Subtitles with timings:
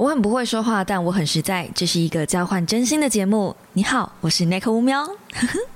[0.00, 1.68] 我很不会说话，但我很实在。
[1.74, 3.54] 这是一个交换真心的节目。
[3.74, 5.06] 你好，我是 Nick 乌喵。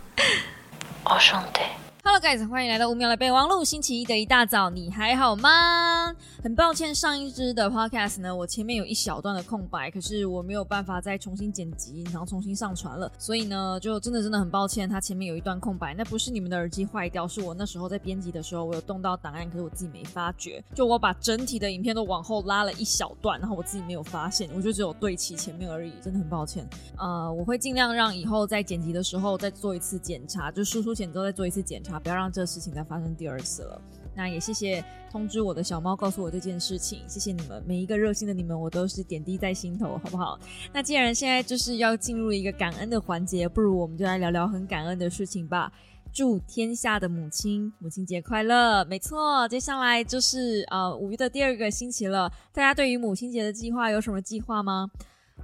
[1.04, 1.60] 我兄弟。
[2.02, 3.62] Hello guys，欢迎来到五秒的备忘录。
[3.62, 6.14] 星期一的一大早，你还好吗？
[6.44, 15.94] 很抱歉，上一支的 podcast 呢，我前面有一小段的空白，可是我没有办法再重新剪辑，然后重新上传了，所以呢，就真的真的很抱歉，它前面有一段空白。
[15.94, 20.62] 那不是你们的耳机坏掉，是我那时候在编辑的时候，我有动到档案，可是我自己没发觉。
[20.74, 26.68] 就我把整体的影片都往后拉了一小段，然后我自己没有发现，我就只有对齐前面而已，真的很抱歉。
[26.98, 33.80] 呃，我会尽量让以后在剪辑的时候再做一次检查，就输出前之后再做一次检查，不要让这个事情再发生第二次了。
[34.14, 40.38] 那也谢谢通知我的小猫告诉我这件事情，谢谢你们每一个热心的你们，我都是点滴在心头，好不好？
[40.72, 45.72] 那既然现在就是要进入一个感恩的环节，不如我们就来聊聊很感恩的事情吧。
[46.12, 48.84] 祝天下的母亲母亲节快乐！
[48.84, 54.88] 没错，接下来就是呃五月的第二个星期了，大家对于母亲节的计划有什么计划吗？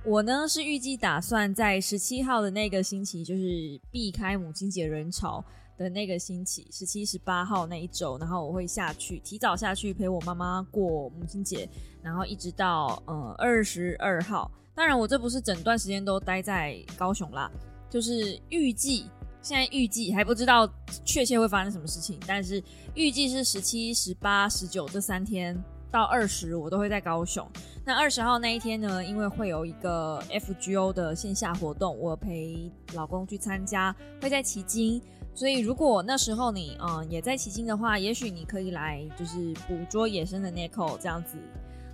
[0.04, 5.44] 我呢是预计打算在十七号的那个星期，就是避开母亲节人潮。
[5.80, 11.66] 的那个星期，十七、十八号那一周，然后我会下去，提早下去陪我妈妈过母亲节，
[12.02, 14.50] 然后一直到呃二十二号。
[14.74, 17.50] 当然，我这不是整段时间都待在高雄啦，
[17.88, 19.06] 就是预计
[19.40, 20.70] 现在预计还不知道
[21.02, 22.62] 确切会发生什么事情，但是
[22.94, 25.58] 预计是十七、十八、十九这三天
[25.90, 27.50] 到二十，我都会在高雄。
[27.86, 35.00] 那二十号那一天呢，因为会有一个 FGO 的线下活动，我陪老公去参加，会在旗津。
[35.34, 41.38] 所以，如果那时候你嗯也在骑行的话，也许你可以来就是捕捉野生的 Nico 这样子。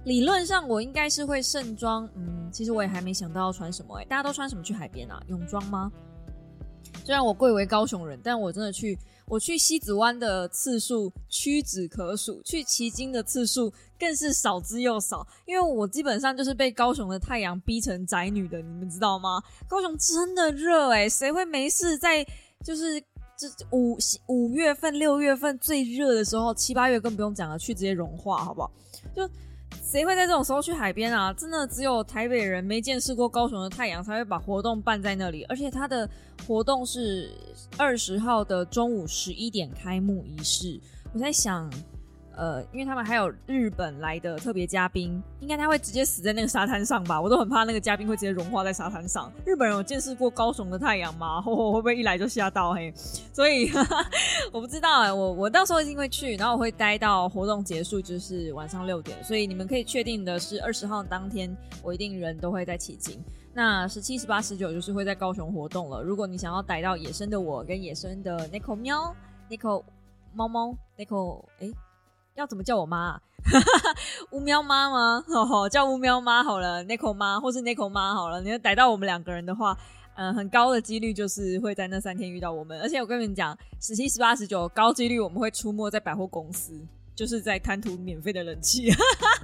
[0.05, 4.05] 理论上我应该是会盛装，嗯，其实我也还没想到要穿什么哎。
[4.05, 5.23] 大家都穿什么去海边啊？
[5.29, 5.93] 泳装吗？
[7.05, 15.27] 虽然我贵为高雄人，但我真的去我去西子湾的次数屈指可数，去骑鲸的次数更是少之又少。
[15.45, 19.43] 因为我基本上就是被高雄的太阳逼成宅女的，你们知道吗？
[19.69, 22.25] 高雄真的热哎，谁会没事在
[22.65, 23.03] 就是？
[23.37, 28.71] 这五五月份、六月份最热的时候，七八月更不用讲了，去直接融化，好不好？
[29.15, 29.29] 就
[29.83, 31.33] 谁会在这种时候去海边啊？
[31.35, 35.45] 真的只有台北人没见识过高雄的太阳，才会把活动办在那里。
[35.45, 36.09] 而且它的
[36.47, 37.31] 活动是
[37.77, 40.81] 二十号的中午十一点开幕仪式。
[41.13, 41.71] 我在想。
[42.37, 47.19] 呃，因为他们还有日本来的特别嘉宾，应该他会直接死在那个沙滩上吧？
[47.21, 49.33] 我都很怕那个嘉宾会直接融化在沙滩上。
[49.45, 51.41] 日本人有见识过高雄的太阳吗？
[51.43, 52.93] 会不会一来就吓到嘿？
[53.33, 53.71] 所以
[54.53, 59.17] 我不知道哎，我我到时候一定会去，然后我会待到活动结束，就是晚上六点。
[59.25, 63.19] 所以你们可以确定的是，二十号当天我一定人都会在起劲。
[63.55, 66.03] 那十七、十八、十九就是会在高雄活动了。
[66.03, 69.17] 如果你想要逮到野生的我跟野生的 n i c o 喵、
[69.49, 69.83] n i c o
[70.35, 71.71] 猫猫、n i c o 哎。
[72.37, 73.19] 要怎么叫我妈？
[74.33, 75.25] 乌喵妈吗？
[75.71, 78.41] 叫乌喵妈好了，Nico 妈或是 Nico 妈好了。
[78.41, 79.77] 你要逮到我们两个人的话，
[80.17, 82.81] 嗯，很高的几率就是会在那三天遇到我们。
[82.81, 86.79] 而且我跟你们讲，十七、十八、十九，高几率我们会出没在百货公司，
[87.15, 88.91] 就是在贪图免费的冷气。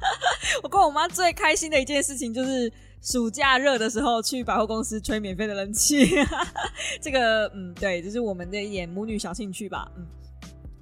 [0.63, 2.71] 我跟我妈最开心的一件事情就是
[3.01, 6.11] 暑假热的时候去百货公司吹免费的冷气。
[7.01, 10.05] 这个，嗯，对，就是我们的一点母女小兴趣吧，嗯。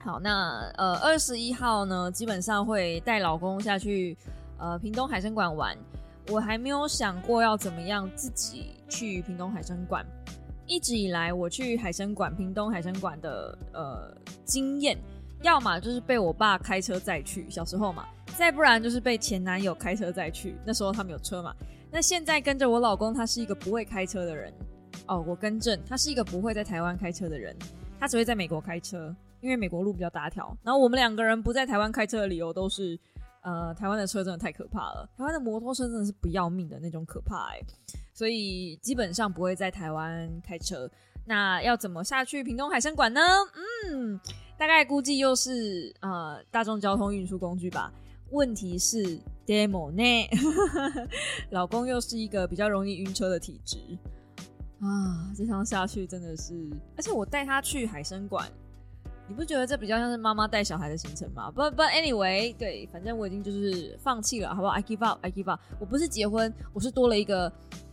[0.03, 4.16] 好，那呃二十一号呢，基本上会带老公下去
[4.59, 5.77] 呃屏东海参馆玩。
[6.31, 10.06] 我还没有想过要怎么样自己去屏东海参馆。
[10.66, 14.97] 一直以来我去海参馆、屏东海参馆的呃经验，
[15.43, 18.05] 要么就是被我爸开车载去，小时候嘛；
[18.38, 21.55] 再不然就是被前男友开车载去，那时候他们有车嘛。
[21.91, 24.53] 那现在跟着我老公，他是一个不会开车的人。
[25.09, 27.55] 哦，我更正，他是一个不会在台湾开车的人，
[27.99, 29.15] 他只会在美国开车。
[29.41, 32.99] 因为美国路比较大条，然后我们两个人不在台湾开车的理由都是，
[33.43, 37.61] 呃，台湾的车真的太可怕了，台湾的摩托车真的是不要命的那种可怕哎，
[38.12, 40.91] 所以基本上不会在台湾开车。
[41.27, 43.21] 那要怎么下去屏东海参馆呢？
[43.89, 44.19] 嗯，
[44.59, 47.93] 大概估计又是呃大众交通运输工具吧。
[48.31, 50.03] 问题是 demo 呢，
[51.50, 53.79] 老公又是一个比较容易晕车的体质
[54.81, 58.50] 啊，这趟下去真的是，而且我带他去海参馆。
[59.31, 61.53] 你不觉得这比较像是妈妈带小孩的行程吗？
[61.53, 65.61] 不不，anyway，对，反正我已经就是放弃了，好不好？I give up，I give up。
[65.79, 67.50] 我不是结婚，我是多了一个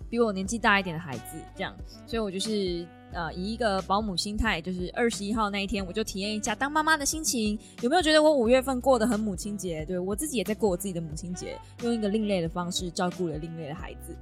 [0.10, 1.76] 比我年纪大一点的孩子，这样，
[2.08, 7.56] 所以我就是呃以一个保姆心态，就是二十一号那一天，我就体验一下当妈妈的心情。
[7.82, 9.86] 有没有觉得我五月份过得很母亲节？
[9.86, 14.16] 对我自己也在过我自己的母亲节，用一个另类的方式照顾了另类的孩子。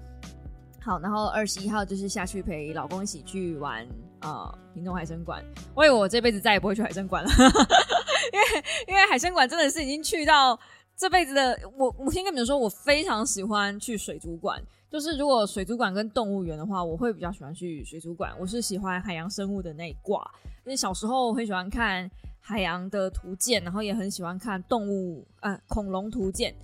[0.81, 3.87] 好，然后二十一号就是下去陪老公一起去玩
[4.25, 5.43] 啊，屏东海参馆。
[5.75, 7.29] 我以为我这辈子再也不会去海参馆了，
[8.33, 10.59] 因为因为海参馆真的是已经去到
[10.97, 14.59] 这辈子的我，我先跟你们说，我非常喜欢去水族馆。
[14.89, 18.33] 就是如果水族馆跟动物园的话，我会比较喜欢去水族馆。
[18.39, 20.19] 我是喜欢海洋生物的那一挂，
[20.63, 26.55] 因为小时候很喜欢看海洋的图鉴，然后也很喜欢看动物，呃，恐龙图鉴。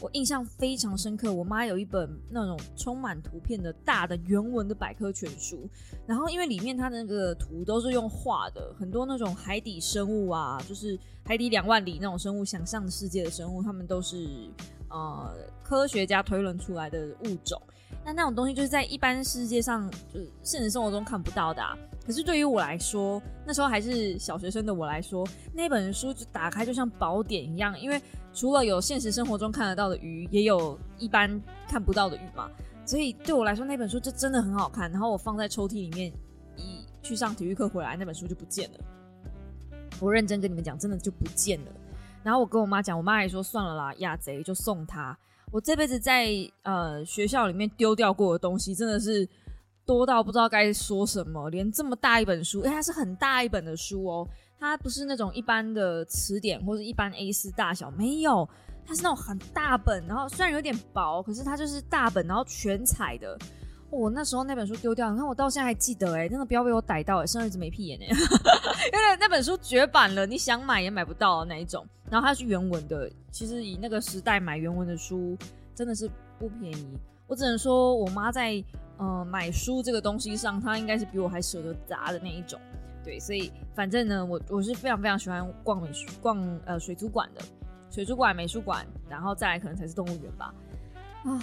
[0.00, 5.68] 我印象非常深刻，我妈有一本那种充满图片的大的原文的百科全书，
[6.06, 14.50] 然后因为里面它的那个图都是用画的，很多那种海底生物啊，就是海底两万里那种生物，想象世界的生物，他们都是
[14.90, 17.60] 呃科学家推论出来的物种。
[18.04, 21.62] 那那种东西就是在一般世界上，就是现实生活中看不到的。
[22.06, 28.00] 可是对于我来说，那时候还是小学生的我来说，那本书就打开就像宝典一样，因为
[28.32, 32.48] 除了有现实生活中看得到的鱼，也有一般看不到的鱼嘛。
[32.84, 34.88] 所以对我来说，那本书就真的很好看。
[34.92, 36.12] 然后我放在抽屉里面，
[36.56, 38.78] 一去上体育课回来，那本书就不见了。
[39.98, 41.72] 我认真跟你们讲，真的就不见了。
[42.22, 45.18] 然后我跟我妈讲，我妈还说算了啦，亚贼就送他。
[45.52, 46.28] 我这辈子在
[46.62, 49.26] 呃学校里面丢掉过的东西，真的是
[49.86, 51.48] 多到不知道该说什么。
[51.50, 54.28] 连这么大一本书，哎，它是很大一本的书哦，
[54.58, 58.46] 它不是那种一般的词典或者一般 A 四大小，没有，
[58.84, 63.38] 它是那种很大本，然后虽然有点薄，可是它就是大本，然后全彩的。
[63.88, 71.86] 我那时候那本书丢掉，你看我到现在还记得，哎，真的不要被我逮到，哎，生儿子没屁眼哎， 因为那本书绝版了，你想买也买不到的那一种。
[72.10, 75.36] 然后它是原文的，其实以那个时代买原文的书
[75.74, 76.86] 真的是不便宜。
[77.26, 78.62] 我只能说我妈在
[78.98, 82.60] 呃买书这个东西上，她应该是比我还舍得砸的那一种。
[83.02, 87.40] 对，所以反正呢，我我是非常非常喜欢逛美术逛呃水族馆的，
[87.90, 90.54] 水族馆、美术馆，然后再来可能才是动物园吧。
[91.24, 91.40] 啊。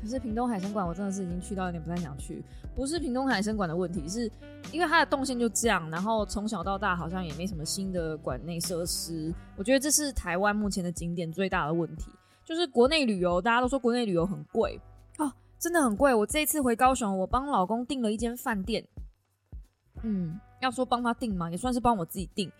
[0.00, 2.44] 可是屏东海参馆，我真的是已经去到有点不太想去。
[2.74, 4.30] 不是屏东海参馆的问题，是
[4.70, 9.34] 因为它的动线就这样，然后从小到大好像也没什么新的馆内设施。
[9.56, 12.10] 我觉得这是台湾目前的景点最大的问题，
[12.44, 14.78] 就是国内旅游，大家都说国内旅游很贵
[15.16, 16.14] 哦，真的很贵。
[16.14, 18.86] 我这一次回高雄，我帮老公订了一间饭店，
[20.02, 22.52] 嗯，要说帮他订嘛，也算是帮我自己订。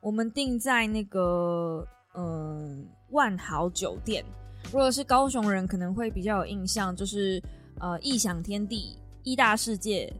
[0.00, 4.24] 我们订在那个嗯万豪酒店。
[4.72, 7.42] 如果是高雄人，可能会比较有印象，就是
[7.80, 10.12] 呃，异想天地、异大世界，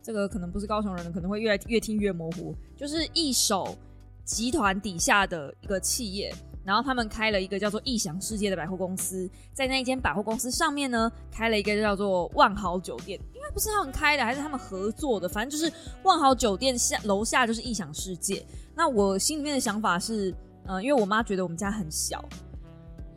[0.00, 2.54] 这个可能不是高雄人，可能会越越听越模糊。
[2.76, 3.76] 就是一手
[4.24, 6.32] 集团底下的一个企业，
[6.64, 15.72] 然后他们开了一个叫做异想世界的百货公司，在那一间百货公司上面呢，开了一个叫做万豪酒店，应该不是他们开的，还是他们合作的，反正就是
[16.04, 18.46] 万豪酒店下楼下就是异想世界。
[18.72, 20.32] 那我心里面的想法是，
[20.64, 22.24] 呃，因为我妈觉得我们家很小。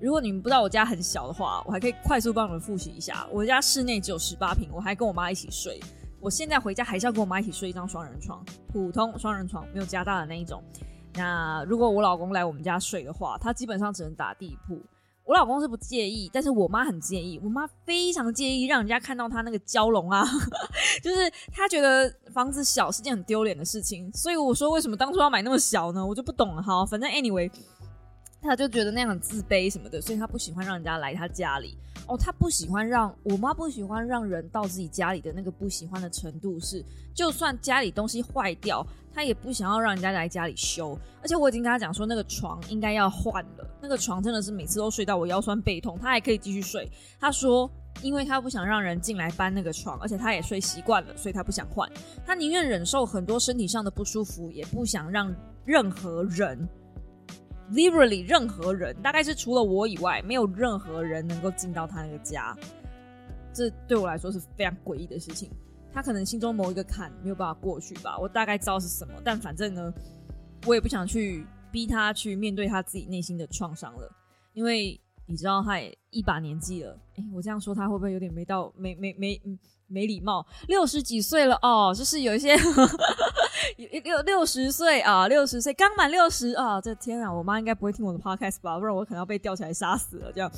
[0.01, 3.27] 如果你们不知道我家很小的话，我还可以快速帮你们复习一下。
[3.31, 5.79] 我家室内只有十八平，我还跟我妈一起睡。
[6.19, 10.63] 我现在回家还是要跟我妈一起睡一张双人床，普通双人床，没有加大的那一种。
[11.13, 14.81] 那如果我老公来我们家睡的话，他基本上只能打地铺。
[15.23, 17.39] 我老公是不介意，但是我妈很介意。
[17.43, 20.25] 我妈非常介意让人家看到他那个蛟龙啊，
[21.03, 24.11] 就是他觉得房子小是件很丢脸的事情。
[24.13, 26.03] 所以我说为什么当初要买那么小呢？
[26.03, 26.61] 我就不懂了。
[26.61, 27.49] 好，反正 anyway。
[28.41, 31.77] 他就觉得那样很自卑什么的，所以他不喜欢让人家来他家里。
[32.07, 36.83] 哦，他不喜欢让我妈不喜欢让人到自己家里的那个不喜欢的程度是，
[37.13, 40.97] 就算家里东西坏掉，他也不想要让人家来家里修。
[41.21, 43.77] 而且我已经跟他讲说，那个床应该要换了。
[43.79, 46.89] 那个床真的是每次都睡到我腰酸背痛，他还可以继续睡。
[47.19, 47.69] 他说，
[48.01, 51.87] 因为他不想让人进来搬那个床，而且他也睡习惯了，所以他不想换。
[52.25, 55.33] 他宁愿忍受很多身体上的不舒服，也不想让
[55.63, 56.67] 任何人。
[57.71, 62.55] Literally，任何人，大概是除了我以外，没有任何人能够进到他那个家。
[63.53, 65.49] 这对我来说是非常诡异的事情。
[65.93, 69.93] 他可能心中某一个坎没有办法过去吧，我大概知道是什么，但反正呢，
[70.65, 74.09] 我也不想去逼他去面对他自己内心的创伤了，
[74.53, 76.97] 因为你知道他也一把年纪了。
[77.15, 79.41] 哎，我这样说他会不会有点没到没没没
[79.87, 80.45] 没礼貌？
[80.67, 82.55] 六十几岁了哦，就是有一些。
[84.03, 86.79] 六六十岁啊，六十岁刚满六十啊！
[86.81, 88.77] 这天啊，我妈应该不会听我的 podcast 吧？
[88.79, 90.31] 不然我可能要被吊起来杀死了。
[90.31, 90.51] 这样，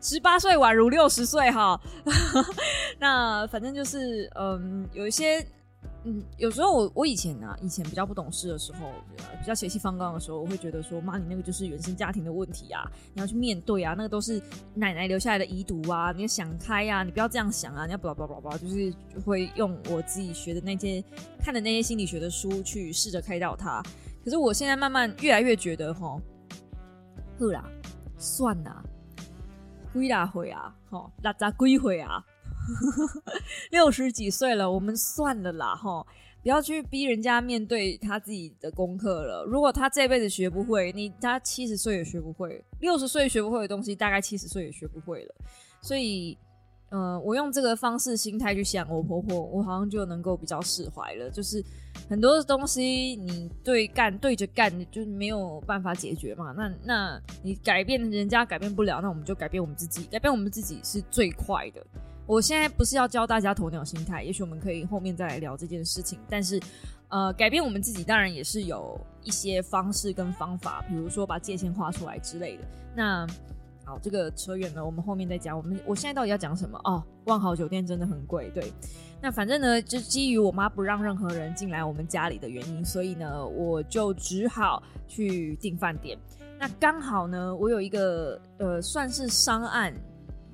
[0.00, 1.80] 十八岁宛如六十岁哈。
[2.98, 5.46] 那反正就是，嗯，有一些。
[6.04, 8.92] 嗯，有时候我我以前啊，以前比较不懂事的时候，
[9.40, 14.40] 比较血气方刚的时候，我会觉得说，妈，你那个就是原生家庭的问题啊，你要去面对啊，那个都是
[14.74, 21.02] 奶奶留下来的遗毒啊，你要想开呀，你不要这样想啊，你要不不不不，就是会用我自己学的那些
[21.40, 23.82] 看的那些心理学的书去试着开导他。
[24.24, 26.16] 可是我现在慢慢越来越觉得，哈，
[27.38, 27.64] 呵啦，
[28.16, 28.82] 算啦，
[29.92, 32.24] 归啦回啊，吼，那咋归回啊？
[33.70, 36.06] 六十几岁了，我们算了啦，哈，
[36.42, 39.44] 不要去逼人家面对他自己的功课了。
[39.44, 45.34] 如果他这辈子学不会，你他七十岁也学不会，六十岁学不会的东西，大概七十岁也学不会了。
[45.80, 46.36] 所以。
[46.90, 51.28] 嗯，我用这个方式心态去想我婆婆，我好像就能够比较释怀了。
[51.28, 51.62] 就是
[52.08, 56.50] 很多东西你对干对着干，就没有办法解决嘛。
[56.56, 61.86] 那那你改变人家改变不了，那我们就改变我们自己，改变我们自己是最快的。
[62.28, 66.18] 我现在不是要教大家鸵鸟心态，也许我们可以后面再来聊这件事情。
[66.28, 66.60] 但是，
[67.08, 72.64] 呃，改变我们自己当然也是有一些方式跟方法，比如说把界限画出来之类的。
[72.94, 73.26] 那。
[73.84, 75.56] 好，这个扯远了，我们后面再讲。
[75.56, 76.78] 我们我现在到底要讲什么？
[76.84, 78.50] 哦，万豪酒店真的很贵。
[78.50, 78.70] 对，
[79.18, 86.18] 那反正呢，就基于我妈不让任何人进来我们家里的原因，所以呢，我就只好去订饭店。
[86.58, 89.90] 那刚好呢，我有一个呃，算是商案，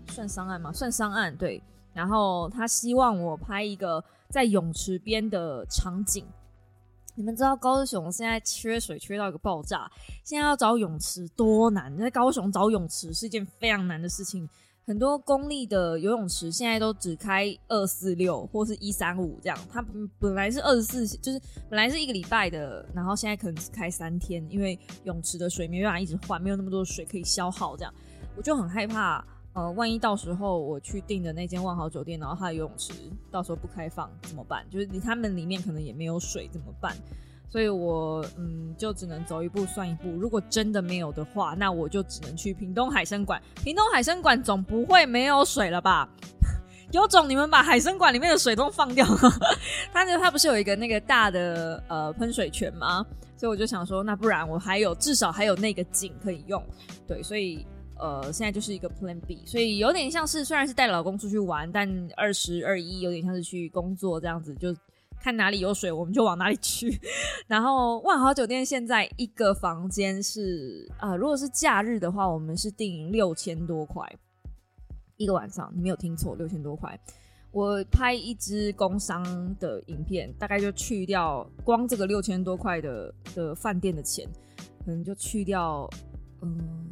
[0.08, 0.72] 算商案吗？
[0.72, 1.36] 算商案。
[1.36, 6.26] 对，然后他希望我拍一个在泳池边的场景。
[7.16, 9.88] 你们知道高雄现在缺水缺到一个爆炸，
[10.24, 11.96] 现在要找泳池多难？
[11.96, 14.48] 在高雄找泳池是一件非常难的事情。
[14.86, 19.82] 很多公立的游泳池现在都只开二四六或是一三五这样，它
[20.18, 27.94] 本来是二十四，就是本来是一个礼拜的，然后现在可能只开三天，因为泳池的水没办法一直换，没有那么多水可以消耗，这样
[28.36, 29.24] 我就很害怕。
[29.54, 32.92] 呃，万一到时候我去订的那间万豪酒店，然后它的游泳池
[33.30, 34.66] 到时候不开放怎么办？
[34.68, 36.92] 就是他们里面可能也没有水怎么办？
[37.48, 40.10] 所以我嗯，就只能走一步算一步。
[40.18, 43.40] 如果真的没有的话，那我就只能去屏东海参馆。
[43.62, 46.08] 屏东海参馆总不会没有水了吧？
[46.90, 49.06] 有种你们把海参馆里面的水都放掉。
[49.94, 53.06] 它它不是有一个那个大的呃喷水泉吗？
[53.36, 56.60] 所以我就想说，那不然我还有至少还有那个井可以用。
[57.06, 57.64] 对，所以。
[57.96, 64.74] 呃，现在就是一个 Plan B，所以有点像是虽然是带老公出去玩，但二十二一有点像是去工作这样子，就
[65.20, 67.00] 看哪里有水我们就往哪里去。
[67.46, 74.04] 然后万豪酒店现在一个房间是啊，如果是假日的话，我们是订六千多块
[75.16, 76.98] 一个晚上，你没有听错，六千多块。
[77.52, 79.22] 我拍一支工商
[79.60, 84.28] 的影片，大概就去掉光这个六千多块的的饭店的钱，
[84.84, 85.88] 可能就去掉
[86.42, 86.90] 嗯。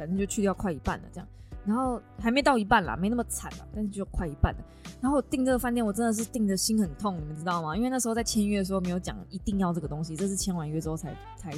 [0.00, 1.28] 反正就去掉快一半了，这样，
[1.66, 4.60] 然后还没到一半啦，没那么惨了，但是就快一半了。
[4.98, 7.76] 然后订这个饭店，我真的是订的心很痛，你们知道吗？
[7.76, 11.52] 因为那时候在签约的时候没有讲一定要这个东西，这是签完约之后才才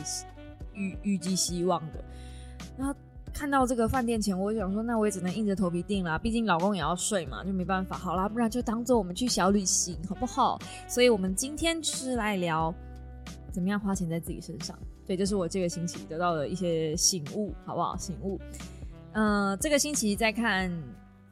[0.75, 2.05] 预预计希望的。
[2.77, 2.93] 然后
[3.33, 7.97] 看到这个饭店前，我想说，那我也只能硬着头皮订啦，毕竟老公也要睡嘛，就没办法。
[7.97, 10.59] 好啦，不然就当做我们去小旅行，好不好？
[10.89, 12.75] 所以我们今天就是来聊
[13.53, 14.77] 怎么样花钱在自己身上。
[15.07, 17.97] 对，这是我这个星期得到的一些醒悟，好不好？
[17.97, 18.41] 醒悟。
[19.13, 20.73] 嗯，这个星期在看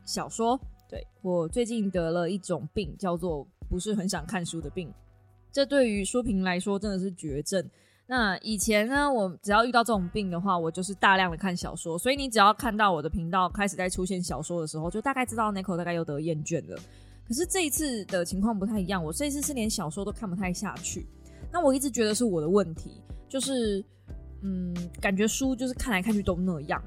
[0.05, 0.59] 小说。
[0.89, 4.93] 对我最近得了一种病，叫做不是很想看书的病。
[5.53, 7.65] 这对于书评来说真的是绝症。
[8.09, 11.97] 那以前呢，我只要遇到这种病的话，我就是大量的看小说。
[11.97, 16.77] 所以你只要看到我的频道开始在出现小说的时候，就大概知道 Nico 大概又得厌倦了。
[17.25, 21.07] 可是这一次的情况不太一样，我这一次是连小说都看不太下去。
[21.53, 23.01] 那我一直觉得是我的问题。
[23.31, 23.83] 就是，
[24.43, 26.83] 嗯，感觉书就是看来看去都那样。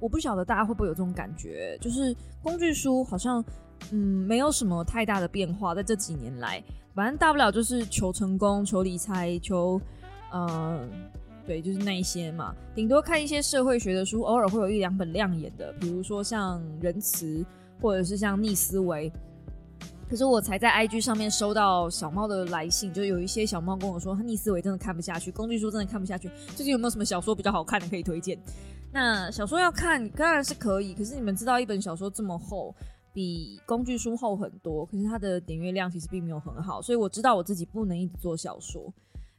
[0.00, 3.44] 我不晓得大家会不会有这种感觉，就是工具书好像，
[3.92, 9.80] 嗯，没有什么太大的变化，在这几年来，反正大不了就是求成功、求理财、求，
[10.32, 10.88] 呃，
[11.46, 12.54] 对，就是那一些嘛。
[12.74, 17.44] 顶多看一些社会学的书，偶尔会有一两本亮眼的，比如说像仁慈，
[17.80, 19.12] 或者是像逆思维。
[20.08, 26.30] 可是我才在 IG 上面收到小猫的来信，就有一些小猫跟我说，他逆思维真的看不下去，工具书真的看不下去。
[26.56, 28.38] 最近有没有什么小说比较好看的可以推荐？
[28.90, 32.74] 那小说要看当然是可以，可是你们知道一本小说这么厚，
[33.12, 38.90] 比工具书厚很多，可是它的点阅量其实并没有很好，所以我知道我自己不能一直做小说。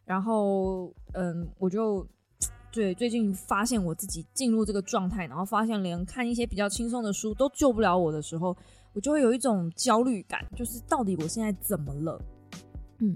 [0.05, 2.05] 然后，嗯，我就
[2.71, 8.55] 对最近发现我自己进入这个状态，然后发现连看一些比较轻松的书都救不了我的时候。
[8.99, 12.21] 就会有一种焦虑感，就是到底我现在怎么了？
[12.99, 13.15] 嗯，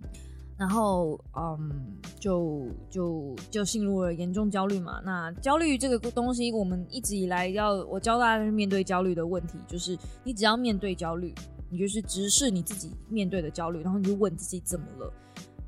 [0.57, 5.01] 然后嗯，就就就陷入了严重焦虑嘛。
[5.03, 11.33] 那焦虑这个东西，我们一直以来要我教大家面对焦虑的问题，就是你只要面对焦虑，
[11.69, 15.13] 你就是直视你自己面对的焦虑，然后你就问自己怎么了？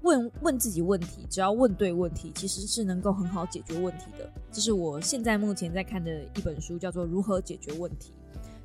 [0.01, 4.31] 问问自己问题，只要问对问题，其实是能够很好解决问题的。
[4.51, 8.13] 这是我现在目前在看的一本书，叫做《如何解决问题》。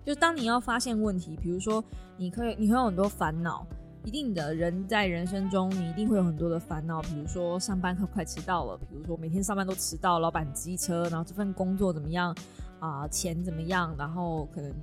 [0.04, 1.84] 就当你要发现问题，比如说
[2.16, 3.66] 你可以，你会有很多烦恼，
[4.04, 12.34] 一定的人在人生中，你一定会有很多的烦恼，比如说上班快快迟到了，比如说每天上班都迟到，老板机车，然后这份工作怎么样
[12.78, 14.74] 啊，钱怎么样，然后可能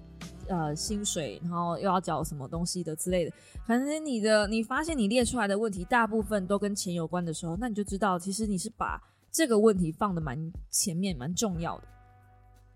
[0.47, 3.35] 呃薪水，然后又要缴什么东西的之类的。
[3.65, 10.37] 反正你的你发现你列出来的问题大部分都跟钱有关的时候，那你就知道其实你是把这个问题放的蛮
[10.69, 11.83] 前面、蛮重要的。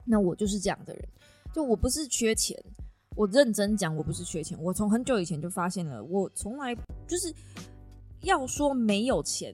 [0.03, 1.07] 那我就是这样的人，
[1.53, 2.57] 就我不是缺钱，
[3.15, 4.57] 我认真讲，我不是缺钱。
[4.61, 6.75] 我从很久以前就发现了，我从来
[7.07, 7.33] 就是
[8.21, 9.53] 要说没有钱，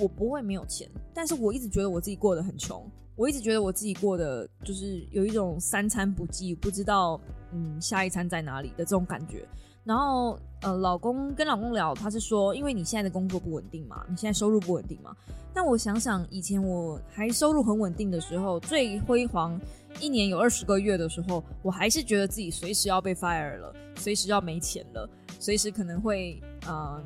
[0.00, 2.84] 我不会没有钱，但是我一直觉得我自己过得很穷。
[3.16, 7.20] 我一直觉得我自己过得就是有一种三餐不继，不知道
[7.52, 9.46] 嗯下一餐在哪里的这种感觉。
[9.84, 15.14] 然后呃，老公跟老公聊，他是说，因为你现在的工作不稳定嘛，你现在收入不稳定嘛。
[15.52, 19.60] 但我想想，以前我还收入很稳定的时候，最辉煌
[20.00, 25.08] 一年有二十个月的时候，我还是觉得自己随时要被 fire 了，随时要没钱了，
[25.38, 27.04] 随时可能会嗯。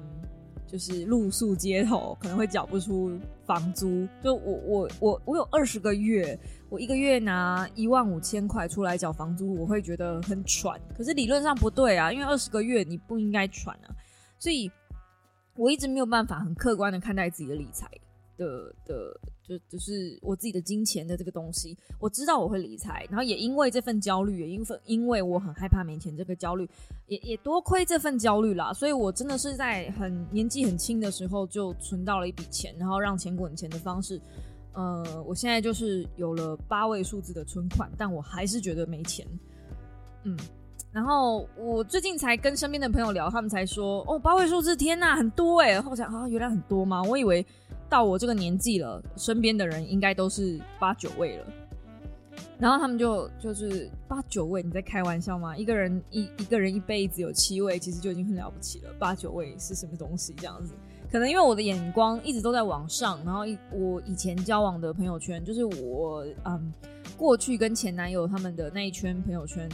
[0.70, 4.06] 就是露宿街头，可能会缴不出房租。
[4.22, 10.78] 就我我我我有二十个月，我一个月拿一万五千块出来缴房租，我会觉得很喘。
[10.94, 13.88] 可是理论上不对啊，因为二十个月你不应该喘啊。
[14.38, 14.70] 所以
[15.54, 17.88] 我一直没有办法很客观的看待自己的理财
[18.38, 19.20] 的的。
[19.48, 26.68] 就就是我自己的金钱的这个东西，我知道我会理财，然后也因为这份焦虑，也因为因为我很害怕没钱这个焦虑，
[27.06, 34.20] 也也多亏这份焦虑啦，所以我真的是在很年纪很轻的时候就存到了一笔钱，然后让钱滚钱的方式，
[34.74, 39.26] 呃，我现在就是有了八位数字的存款，但我还是觉得没钱，
[40.24, 40.36] 嗯，
[40.98, 47.02] 然后我最近才跟身边的朋友聊，他们才说，哦，八位数字，天呐，很多哎，我想啊，原来很多吗？
[47.02, 47.46] 我以为。
[47.90, 51.46] 到我这个年纪了，身边的人应该都是八九位了。
[52.58, 55.56] 然后他们就就是八九位，你在开玩笑吗？
[55.56, 58.90] 一个人一一个人一辈子有七位，其实就已经很了不起了。
[58.98, 60.34] 八九位是什么东西？
[60.36, 60.74] 这样子，
[61.10, 63.18] 可能因为我的眼光一直都在往上。
[63.24, 66.70] 然后一我以前交往的朋友圈，就是我嗯
[67.16, 69.66] 过去跟前男友他们的那一圈朋友圈，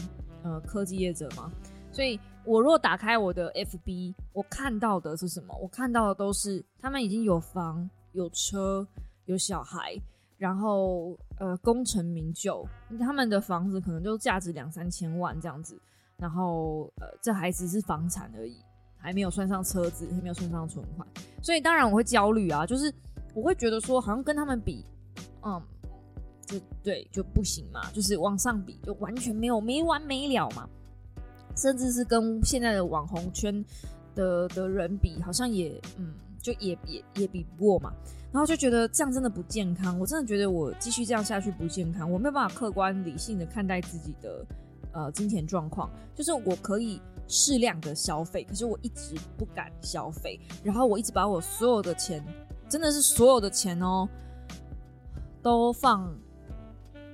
[0.44, 1.50] 呃，科技业者嘛。
[1.90, 5.58] 所以我若打开我的 FB，我看到的是什么？
[5.60, 7.90] 我看到的都是他们已经有房。
[8.14, 8.86] 有车
[9.24, 10.00] 有小孩，
[10.38, 12.64] 然后呃功成名就，
[13.00, 15.76] 他们的房子可能就价值两三千万这样子，
[16.16, 18.56] 然后呃这还只是房产而已，
[18.96, 21.04] 还没有算上车子，还没有算上存款，
[21.42, 22.94] 所以当然我会焦虑啊，就是
[23.34, 24.86] 我会觉得说好像跟他们比，
[25.42, 25.60] 嗯，
[26.46, 30.68] 就对就不行嘛，就是往上比就完全没有没完没了嘛，
[31.56, 33.64] 甚至是跟现在的网红圈
[34.14, 36.14] 的的人比，好像也嗯。
[36.44, 37.90] 就也也也比不过嘛，
[38.30, 39.98] 然后就觉得这样真的不健康。
[39.98, 44.46] 我真的觉得我继续这样下去不健康，我没有办法客观理性的看待自己的
[44.92, 45.90] 呃金钱状况。
[46.14, 52.22] 就是我可以适量的消费，可是我一直不敢消费，然后我一直把我所有的钱，
[52.68, 54.06] 真的是所有的钱哦，
[55.40, 56.14] 都放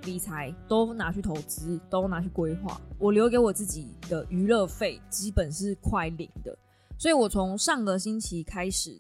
[0.03, 2.81] 理财，都拿去投资，都拿去规划。
[2.99, 6.57] 我留给我自己的娱乐费基本是快零的，
[6.99, 8.99] 所以我从上个星期开始。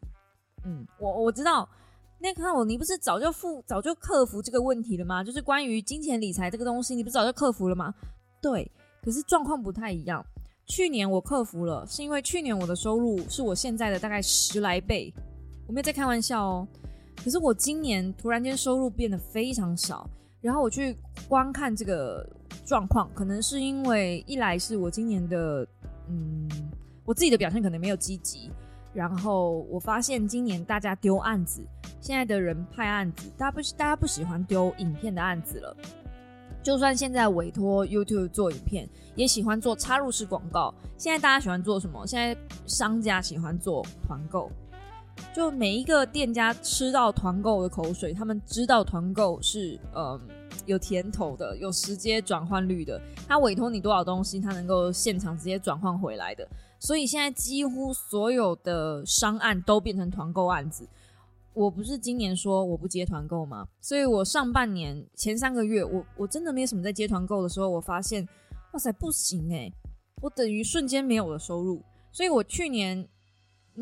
[0.65, 1.69] 嗯，我我知道，
[2.19, 5.25] 那看我，你不是早就付早就克服这个问题了吗？
[5.25, 7.95] 就是关于金钱理财这个东西，你不是早就克服了吗？
[8.43, 8.71] 对，
[9.03, 10.25] 可是状况不太一样。
[10.67, 15.13] 去年我克服了，是因为去年我的收入是我现在的大概十来倍，
[15.67, 16.69] 我没有在开玩笑哦。
[17.17, 20.09] 可是我今年突然间收入变得非常少，
[20.41, 20.97] 然后我去
[21.29, 22.27] 观看这个
[22.65, 25.67] 状况，可能是因为一来是我今年的
[26.09, 26.49] 嗯，
[27.05, 28.51] 我自己的表现可能没有积极。
[28.93, 31.63] 然后我发现今年大家丢案子，
[32.01, 35.77] 现在的人派案子，大家不大家不喜欢丢影片的案子了。
[36.63, 40.75] 就算现在委托 YouTube 做影片，也喜欢做插入式广告。
[40.99, 42.07] 现在大家喜欢做什么？
[42.07, 44.51] 现在商家喜欢做团购。
[45.35, 50.21] 就每一个店家吃到团购的口水，他们知道团购是嗯
[50.67, 53.01] 有甜头的，有直接转换率的。
[53.27, 56.47] 他委托你多少东西，他能够现场直接转换回来的。
[56.79, 60.89] 所以现在几乎所有的商案都变成团购案子。
[61.53, 63.67] 我不是今年说我不接团购吗？
[63.81, 68.27] 所以我上半年前三个月，我我真的没有什么在接团购的时候，我发现，
[68.73, 69.73] 哇塞，不行诶，
[70.23, 71.83] 我等于瞬间没有了收入。
[72.13, 73.07] 所以我去年，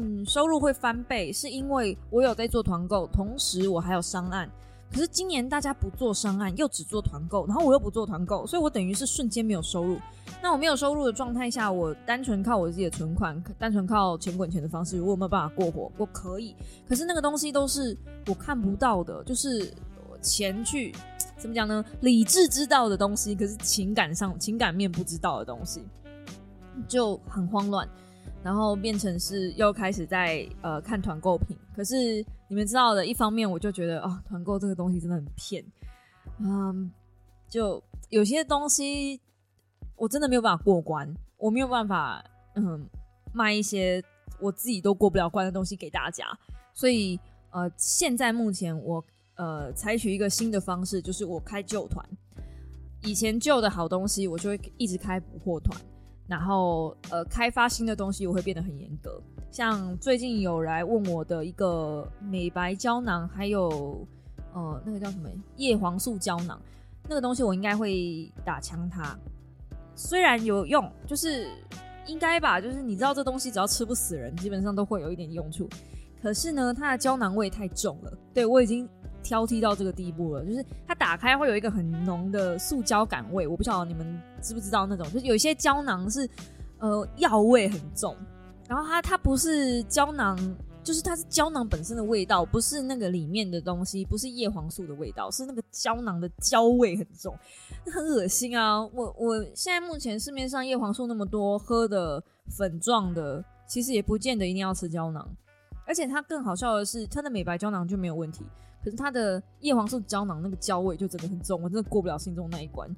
[0.01, 4.49] 嗯，收入会翻倍，是因为我有在做团购，同时我还有商案。
[4.93, 9.99] 可是今年大家不做商案，又只做团购，然后我又不做团购，所以我等于是瞬间没有收入。
[10.41, 15.91] 那我没有收入的状态下，我单纯靠我自己的存款，单纯靠钱滚钱的方式，我有没有办法过活？
[15.99, 16.55] 我可以。
[16.89, 17.95] 可是那个东西都是
[18.29, 19.75] 我看不到的，就是
[20.23, 20.95] 钱去
[21.37, 21.85] 怎么讲呢？
[22.01, 25.83] 理智知道的东西，可是情感上情感面不知道的东西，
[26.87, 27.87] 就很慌乱。
[28.43, 35.65] 然后变成是又开始在呃看团购品，可是你们知道的，一方面我就觉得哦，团购这个东西真的很骗，
[36.39, 36.91] 嗯，
[37.49, 39.21] 就有些东西
[39.97, 42.25] 我真的没有办法过关，我没有办法
[42.55, 42.89] 嗯
[43.33, 44.03] 卖一些
[44.41, 46.25] 我自己都过不了关的东西给大家，
[46.73, 47.19] 所以
[47.51, 52.09] 呃，现在目前我呃采取一个新的方式，就是我开旧团，
[53.03, 55.79] 以前旧的好东西我就会一直开补货团，
[56.29, 64.07] 然后呃开发新的东西我会变得很严格，像最近有来问我的一个美白胶囊，还有
[64.53, 66.61] 呃那个叫什么叶黄素胶囊，
[67.09, 69.19] 那个东西我应该会打枪它。
[69.95, 71.49] 虽然有用，就是
[72.07, 75.69] 应该吧，就是你知道这东西只要吃不死人，基本上都会有一点用处。
[76.21, 78.89] 可是呢，它的胶囊味太重了，对我已经
[79.29, 80.45] 挑剔到这个地步了。
[80.45, 86.29] 就是它打开会有一个很浓的塑胶感味，我不晓得你们知不知道那种，就是有一些胶囊是
[86.79, 88.17] 呃药味很重，
[88.67, 90.39] 然后它它不是胶囊。
[90.81, 97.37] 就是它是胶囊本身的味道，不是那个里面的东西，不是叶黄素的味道，是那个胶囊的胶味很重，
[97.93, 98.81] 很恶心啊！
[98.95, 102.23] 我我现在目前市面上叶黄素那么多，喝的
[102.57, 105.29] 粉状的，其实也不见得一定要吃胶囊。
[105.87, 108.47] 而且它更好笑的是，它的美白胶囊就没有问题，
[108.97, 112.89] 它的叶黄素胶囊那个胶味就真的很重，我真的过不了心中那一关。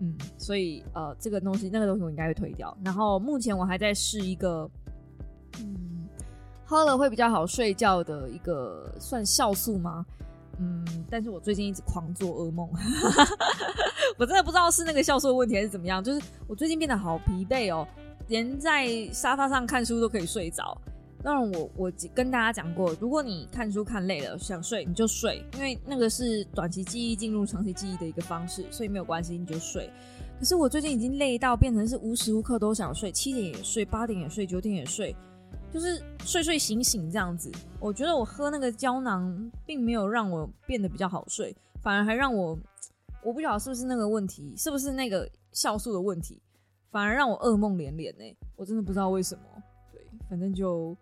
[0.00, 2.76] 嗯，所以呃，这个东西那个东西我应该会推掉。
[2.84, 4.68] 然后目前我还在试一个，
[5.60, 5.90] 嗯。
[6.64, 10.06] 喝了会比较好睡觉的一个算酵素吗？
[10.58, 12.66] 嗯，但是我最近一直狂做噩梦，
[14.16, 16.02] 我真的不知道是那个酵素的问题还是怎么样。
[16.02, 17.86] 就是我最近变得好疲惫哦，
[18.28, 20.74] 连在沙发上看书都可以睡着。
[21.22, 29.88] 当然，我我跟大家讲过，如果你看书看累了想睡，你就睡，因为那个是短期记忆进入长期记忆的一个方式，所以没有关系，你就睡。
[30.38, 35.14] 可是我最近已经累到变成是无时无刻都想睡，七点也睡，八点也睡，九点也睡。
[35.72, 42.58] 就是睡睡醒醒这样子，我觉得我喝那个胶囊并没有让我变得比较好睡，反而还让我，
[43.22, 46.42] 我不晓得是不是那个问题，是不是那个酵素的问题，
[46.90, 48.36] 反而让我噩梦连连呢？
[48.54, 49.42] 我真的不知道为什么。
[49.92, 50.94] 对，反正就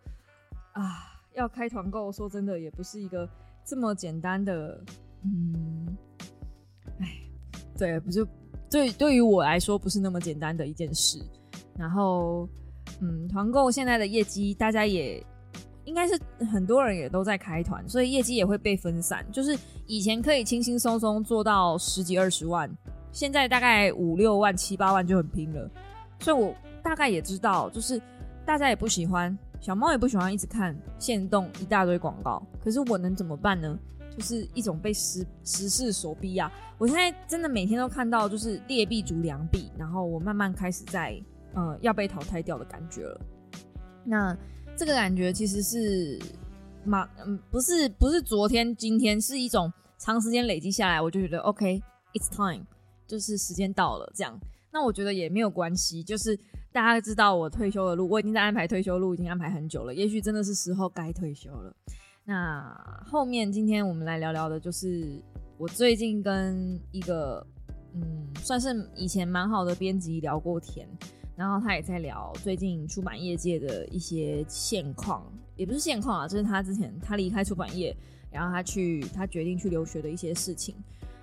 [0.73, 3.29] 啊，要开团购，说真的也不是一个
[3.65, 4.83] 这么简单的，
[5.25, 5.97] 嗯，
[7.01, 7.07] 哎，
[7.77, 8.27] 对，不就
[8.71, 11.19] 对对于我来说不是那么简单的一件事，
[11.79, 12.49] 然后。
[13.03, 15.25] 嗯，团购现在的业绩，大家也
[15.85, 16.21] 应该是
[16.53, 19.25] 很多人也都在开团，所以业绩也会被分散。
[19.33, 19.57] 就是
[19.87, 22.71] 以前可以轻轻松松做到十几二十万，
[23.11, 25.71] 现在大概五六万、七八万就很拼了。
[26.19, 27.99] 所以我大概也知道，就是
[28.45, 32.42] 大家也不喜欢，小猫也不喜欢一直看线动一大堆广告。
[32.62, 33.79] 可是我能怎么办呢？
[34.16, 36.53] 就是一种被时时势所逼啊！
[36.79, 41.20] 我现在真的每天都看到，就是劣币逐良币，然后我慢慢开始在。
[41.53, 43.20] 呃，要被淘汰掉的感觉了。
[44.05, 44.38] 那
[44.77, 46.16] 这个感觉其实是
[46.85, 52.64] 马，嗯，不是不是昨天今天，是一种长时间累积下来，我就觉得 OK，it's time，
[53.05, 54.38] 就是时间到了这样。
[54.73, 56.38] 那我觉得也没有关系，就是
[56.73, 59.95] 大家知道我退休的路，我已经在安排退休路，已经安排很久了。
[59.95, 61.75] 也许真的是时候该退休了。
[62.25, 65.21] 那后面今天我们来聊聊的，就是
[65.59, 67.45] 我最近跟一个
[67.95, 70.89] 嗯，算是以前蛮好的编辑聊过天。
[71.37, 77.97] 然后他也在聊最近出版业界的一些现况，也不是现况啊，就是他之前他离开出版业，
[78.31, 80.75] 然后他去他决定去留学的一些事情。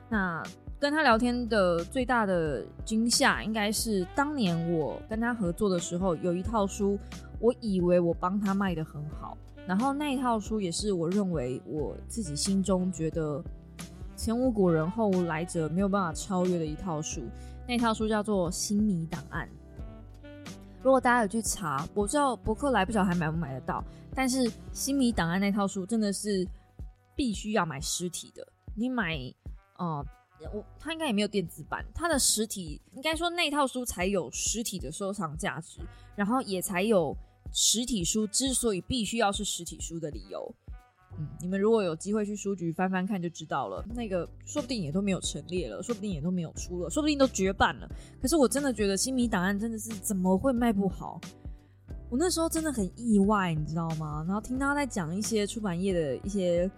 [0.10, 0.42] 那
[0.80, 7.00] 跟他聊天的最大的惊吓，应该是当年我跟他合作的时候，有一套书，
[7.40, 9.36] 我以为我帮他卖的很好，
[9.66, 13.44] 然后那一套书也是我认为我自己心中觉得
[14.16, 17.22] 前无古人后无来者没有办法超越的一套书，
[17.68, 19.48] 那套书叫做《新迷档案》。
[20.84, 26.48] 如果大家有去查，我知道博客来不晓得还买不买得到，但是《新迷档案》那套书真的是
[27.16, 28.48] 必须要买实体的。
[28.76, 29.18] 你买，
[29.80, 30.06] 呃，
[30.54, 35.80] 我它应该也没有电子版，它的实体应该说那套书才有实体的收藏价值，
[36.16, 37.16] 然后也才有
[37.52, 40.54] 实体书之所以必须要是实体书的理由。
[41.20, 47.90] 嗯，你们如果有机会去书局翻翻看就知道了，那个说不定也都没有陈列了，说不定也都没有出了，说不定都绝版了。
[48.22, 51.20] 可是我真的觉得《新迷档案》真的是怎么会卖不好？
[52.10, 54.24] 我那时候真的很意外，你知道吗？
[54.28, 56.70] 然后听他在讲一些出版业的一些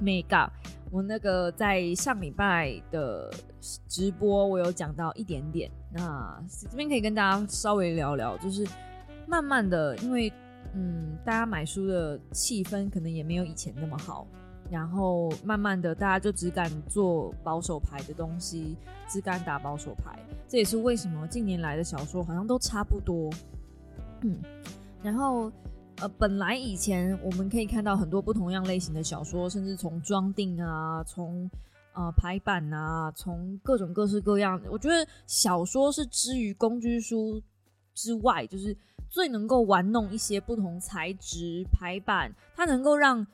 [0.00, 0.48] mega，
[0.92, 3.32] 我那个在上礼拜的
[3.88, 8.64] 直播我有讲到一点点，那这边可以跟大家稍微聊聊，就是
[9.26, 10.32] 慢慢的因为。
[10.74, 14.26] 嗯，大家买书的气氛可能也没有以前那么好，
[14.70, 23.28] 然后慢慢的大家就只敢做保守牌的东西，只敢打保守牌，这也是为什么近年来的小说好像都差不多。
[24.22, 24.40] 嗯，
[25.02, 25.52] 然后
[25.98, 31.48] 呃，本来以前我们可以看到很多不同样类型的小说，甚至从装订啊，从
[31.92, 37.40] 呃排版啊，从各种各式各样的，我觉得小说是之于工具书
[37.94, 38.76] 之外，就是
[39.08, 43.24] 最能够玩弄一些不同材质排版，它能够让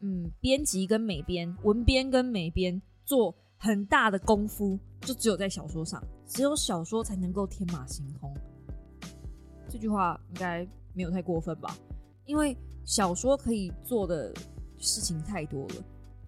[0.00, 8.34] 嗯编辑跟美编、文编跟美编做很大的功夫，就只有在小说上，只有小说才能够天马行空。
[9.66, 11.74] 这句话应该没有太过分吧？
[12.28, 14.30] 因为小说可以做的
[14.76, 15.74] 事情太多了，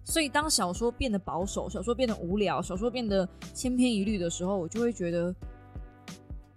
[0.03, 5.35] 所以当小说变得保守，小说变得无聊，小说变得千篇一律的时候，我就会觉得，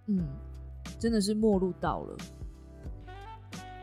[0.07, 0.27] 嗯，
[0.97, 2.17] 真的是末路到了。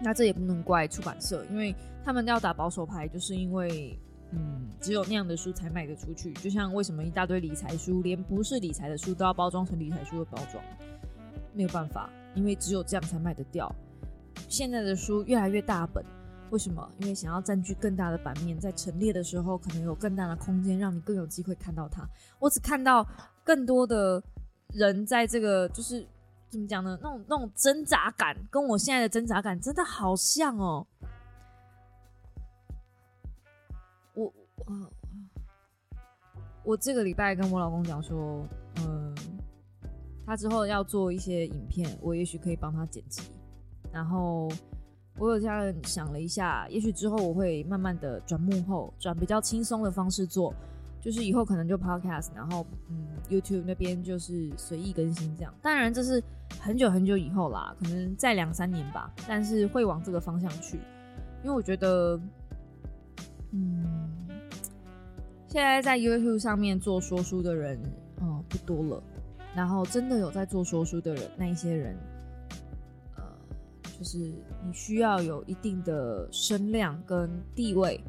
[0.00, 1.72] 那这也不能怪出版社，因为
[2.04, 3.96] 他们要打保守牌，就是因为，
[4.32, 6.32] 嗯，只有那样的书才卖得出去。
[6.32, 10.60] 就像为什么一大堆理财书，连不是理财的书都要包装成理财书的包装，
[11.54, 12.10] 没有办法。
[12.34, 13.72] 因为只有这样才卖得掉。
[14.48, 16.04] 现在的书越来越大本，
[16.50, 16.88] 为什么？
[16.98, 22.06] 因为想要占据更大的版面，在陈列的时候可能有更大的空间，让你更有机会看到它。
[22.38, 23.06] 我只看到
[23.42, 24.22] 更多的
[24.68, 26.06] 人在这个，就是
[26.48, 26.98] 怎么讲呢？
[27.02, 30.86] 那种那种挣扎感，跟我现在的挣扎感真的好像哦。
[34.14, 34.32] 我
[34.66, 34.92] 我
[36.64, 38.46] 我这个礼拜跟我老公讲说，
[38.78, 39.14] 嗯。
[40.24, 43.22] 他之后要做一些影片，我也许可以帮他剪辑。
[43.92, 44.48] 然后
[45.18, 50.54] 我有这样想了一下，也许之后我会慢慢的转幕后，转比较轻松的方式做，
[51.00, 55.52] 就是以后可能就 podcast，然后嗯 YouTube 那边就是随意更新这样。
[55.60, 56.22] 当然这是
[56.58, 60.78] 很久很久以后啦，可能再两三年吧，但是会往这个方向去，
[61.42, 62.18] 因为我觉得，
[63.50, 64.10] 嗯，
[65.48, 67.78] 现在在 YouTube 上面做说书的人，
[68.22, 69.02] 嗯，不多了。
[69.54, 71.94] 然后真的有在做说书的人，那一些人，
[74.02, 74.18] 就是
[74.66, 78.02] 你需要有一定的声量跟地位，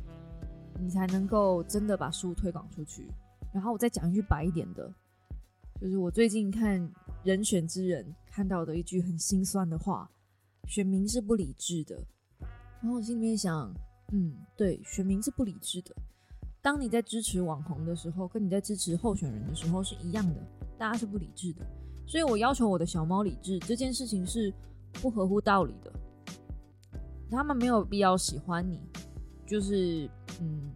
[0.79, 3.07] 你才能够真的把书推广出去。
[3.53, 4.91] 然后我再讲一句白一点的，
[5.79, 6.81] 就是我最近看
[7.23, 10.09] 《人选之人》看到的一句很心酸的话：
[10.67, 11.95] 选民是不理智的。
[12.81, 13.71] 然后我心里面想，
[14.13, 15.93] 嗯，对，选民是不理智的。
[16.59, 20.41] 当你在支持网红的时候，跟你在支持候选人的时候是一样的。
[20.75, 21.63] 大家是不理智的，
[22.07, 24.51] 所以我要求我的小猫理智这件事情是
[25.01, 25.91] 不合乎道理的。
[27.31, 28.79] 他们没有必要喜欢你，
[29.45, 30.71] 就是嗯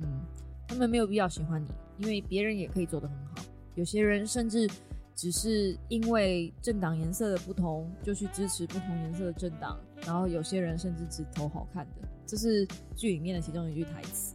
[0.00, 0.20] 嗯，
[0.66, 3.36] 他们没有必要喜欢你，因为别人也可以做得很好。
[3.74, 4.68] 有些人甚至
[5.14, 9.78] 只是因为政党颜色的不同，就去支持不同颜色的政党。
[10.04, 14.34] 然后有些人甚至只投好看的，这是剧里面的其中一句台词。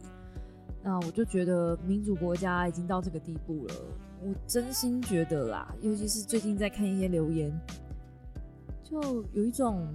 [0.82, 3.74] 那我就觉得民主国家已经到这个地步了，
[4.22, 7.50] 我真心觉得啦，尤其是最近在看一些留言，
[8.94, 9.88] 就有一种，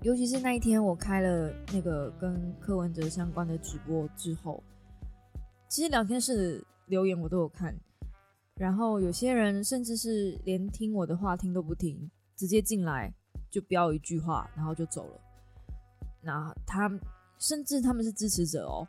[0.00, 4.62] 尤其是那一天我开了那个跟柯文哲相关的直播之后，
[5.68, 7.78] 其实聊天室留言我都有看，
[8.54, 13.12] 然后有些人甚至是连听我的话听都不听，直接进来
[13.50, 15.20] 就标一句话，然后就走了。
[16.22, 16.90] 那他
[17.38, 18.88] 甚至他们是支持者哦。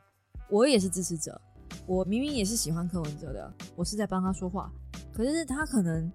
[0.49, 1.39] 我也是支持者，
[1.85, 4.71] 我明明也是喜欢柯文哲的，我是在帮他说话，
[5.13, 6.09] 可是他可能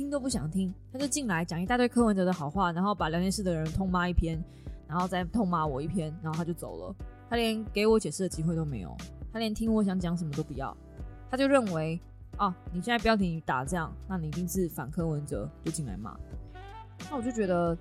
[0.00, 4.42] 听都不想听，他就进来讲一大堆柯文哲的好话，然后把聊天室的人痛骂一篇，
[4.88, 6.96] 然后再痛骂我一篇，然后他就走了，
[7.28, 8.96] 他连给我解释的机会都没有，
[9.30, 10.74] 他连听我想讲什么都不要，
[11.30, 12.00] 他就认为
[12.38, 16.16] 啊，你现在标题打这样，那你一定是反柯文哲，就进来骂，
[17.10, 17.76] 那我就觉得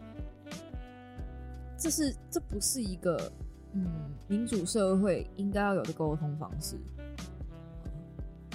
[1.78, 3.32] 这是这不是一个。
[3.72, 3.86] 嗯，
[4.28, 6.76] 民主社会应该要有的沟通方式。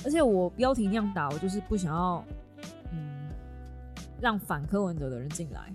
[0.05, 2.25] 而且我标题那样打，我就是不想要，
[4.25, 5.71] 让反柯文哲的人进来。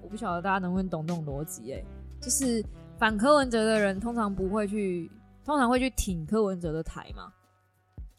[0.00, 1.70] 我不晓得大家能不能懂这种逻辑？
[1.74, 1.84] 哎，
[2.18, 2.64] 就是
[2.98, 5.10] 反柯文哲的人通常不会去，
[5.44, 7.30] 通常会去挺柯文哲的台嘛。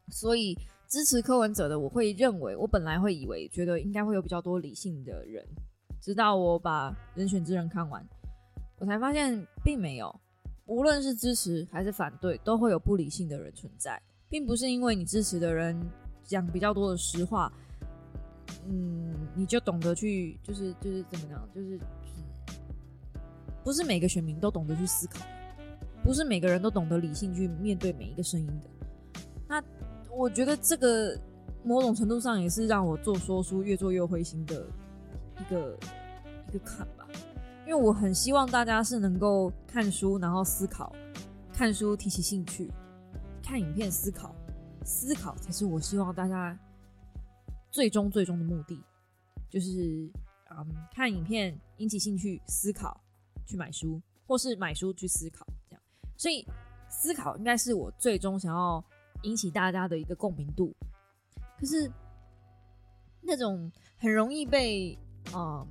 [0.10, 0.56] 所以
[0.88, 5.44] 支持柯文哲的，我会认为，我本来会以为，觉得应该会有比较多理性的人，
[6.00, 8.08] 直到我把人选之人看完。
[8.78, 10.16] 我才发现，并没有，
[10.68, 14.00] 无论是支持还是反对，都会有不理性的人存在，
[14.30, 15.76] 并不是因为你支持的人
[16.24, 17.52] 讲比较多的实话，
[18.70, 21.80] 嗯，你就懂得去，就是就是怎么讲，就是
[23.64, 25.26] 不是每个选民都懂得去思考，
[26.04, 28.70] 不是每个人都懂得理性去面对每一个声音的。
[29.48, 29.64] 那
[30.12, 31.18] 我觉得这个
[31.64, 34.66] 某种程度上也是让我做说书越做越灰心的
[35.40, 35.78] 一个
[36.50, 37.08] 一个坎吧。
[37.66, 40.96] 因为我很希望大家是能够看书，然后思考，
[41.54, 42.72] 看书提起兴趣，
[43.44, 44.34] 看影片思考，
[44.86, 46.58] 思考才是我希望大家
[47.72, 48.82] 最终最终的目的，
[49.50, 50.10] 就是
[50.50, 53.00] 嗯，看影片引起兴趣，思考，
[53.46, 55.82] 去买书，或是买书去思考，这样。
[56.16, 56.48] 所以
[56.90, 58.84] 思考应该是我最终想要
[59.24, 60.74] 引起大家的一个共鸣度。
[61.60, 61.92] 可是
[63.22, 64.98] 那种很容易被
[65.34, 65.68] 啊、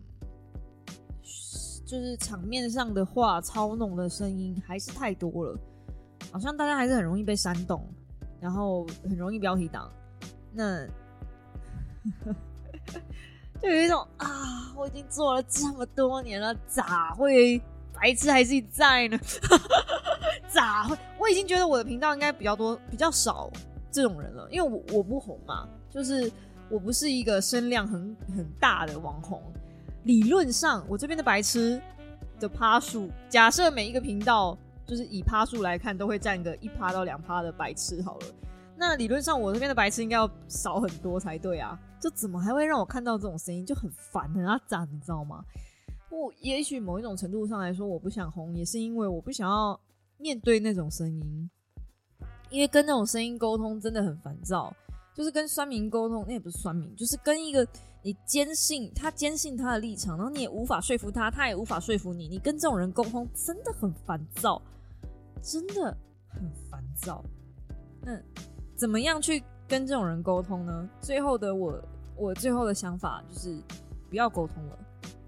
[1.86, 5.58] 就是场面上的话操弄的声音还是太多了，
[6.30, 7.88] 好像大家还是很容易被煽动，
[8.40, 9.90] 然后很容易标题党。
[10.52, 10.86] 那
[13.62, 17.60] 就有一种啊，我已经做了这么多年了，咋会
[17.94, 19.18] 白痴还是在呢？
[20.52, 20.96] 咋会？
[21.18, 23.50] 我已经觉得我的频道应该比较多、比较少
[23.90, 26.30] 这种人了，因为我我不红嘛，就是
[26.68, 29.42] 我不是一个声量很很大的网红。
[30.04, 31.80] 理论上，我这边的白痴
[32.38, 38.26] 的趴数，假设每一个频道就是以趴数来看，都会占个一趴到两趴的白痴好了。
[38.76, 41.76] 那理论上，我这边的白痴应该要少很多才对啊！
[42.00, 45.44] 就怎么还会让我看到这种声音，就很烦，很阿杂，你知道吗？
[46.10, 49.78] 我也许某一种程度上来说，我不想红，也是因为我不想要
[50.18, 51.50] 面对那种声音，
[52.50, 54.74] 因为跟那种声音沟通真的很烦躁。
[55.14, 57.66] 就是跟酸民沟通，那也不是酸民，就是跟一个
[58.02, 64.60] 你坚信他坚信他的立场，然后你也无法说服他，他也无法说服你，你跟这种人沟通真的很烦躁，
[65.42, 65.96] 真的
[66.28, 67.24] 很烦躁。
[68.02, 68.20] 那
[68.76, 70.88] 怎么样去跟这种人沟通呢？
[71.00, 71.82] 最后的我，
[72.16, 73.58] 我最后的想法就是
[74.08, 74.78] 不要沟通了，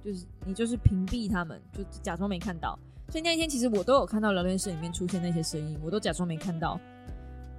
[0.04, 2.78] 就是你就是屏蔽他们，就假装没看到。
[3.08, 6.78] 所以那一天其实我都有看到聊天室里面出现那些声音，我都假装没看到。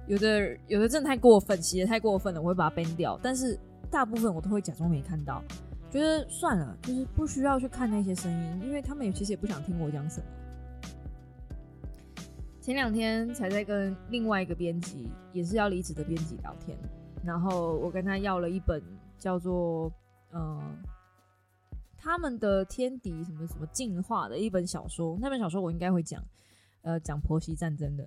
[0.06, 3.18] 有的有的真的太过分，写的太过分了，我会把它 ban 掉。
[3.22, 3.58] 但是
[3.90, 5.42] 大部分我都会假装没看到，
[5.90, 10.26] 觉得算了，就是不需要去看那些声音，因为他们也其实也不想听我讲什么。
[12.60, 16.76] 前两天才在跟另外一个编辑，也是要离职的编辑聊天，
[17.24, 18.82] 然后我跟他要了一本
[19.18, 19.90] 叫做
[20.32, 20.76] 嗯
[21.96, 26.22] 他们的天敌什么什么进化的一本小说，那本小说我应该会讲，
[26.82, 28.06] 呃，讲婆媳战争的。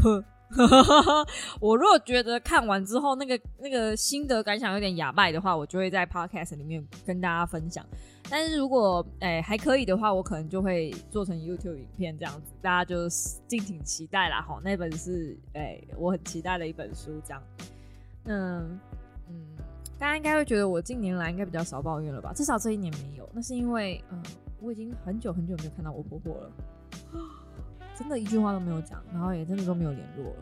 [0.00, 0.24] 呵，
[1.60, 7.84] 我如果觉得看完之后那个那个心得感想有点哑败的话，我就会在 podcast 里面跟大家分享。
[8.28, 13.08] 但是如果哎、还可以的话，我可能就会做成 YouTube 影片这样子，大家就
[13.46, 14.40] 敬请期待啦。
[14.40, 17.42] 好，那本是哎、我很期待的一本书，这样。
[18.24, 18.80] 嗯
[19.28, 19.34] 嗯，
[19.98, 22.32] 大家应该会觉得我近年来应该比较少抱怨了吧？
[22.34, 23.28] 至少这一年没有。
[23.32, 24.22] 那是因为嗯，
[24.60, 26.50] 我已经很久很久没有看到我婆婆了。
[27.98, 30.36] 真的一句话都没有讲，然后也真的都没有联络了，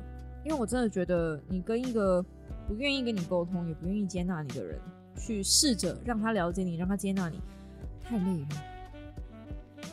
[0.44, 2.20] 因为我真的觉得你跟一个
[2.66, 4.80] 不愿意跟你沟通，也不愿意接纳你的人，
[5.16, 7.40] 去试着让他了解你，让他接纳你，
[8.02, 8.48] 太累了，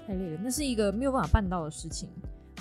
[0.08, 2.10] 太累了，那是一个没有办法办到的事情。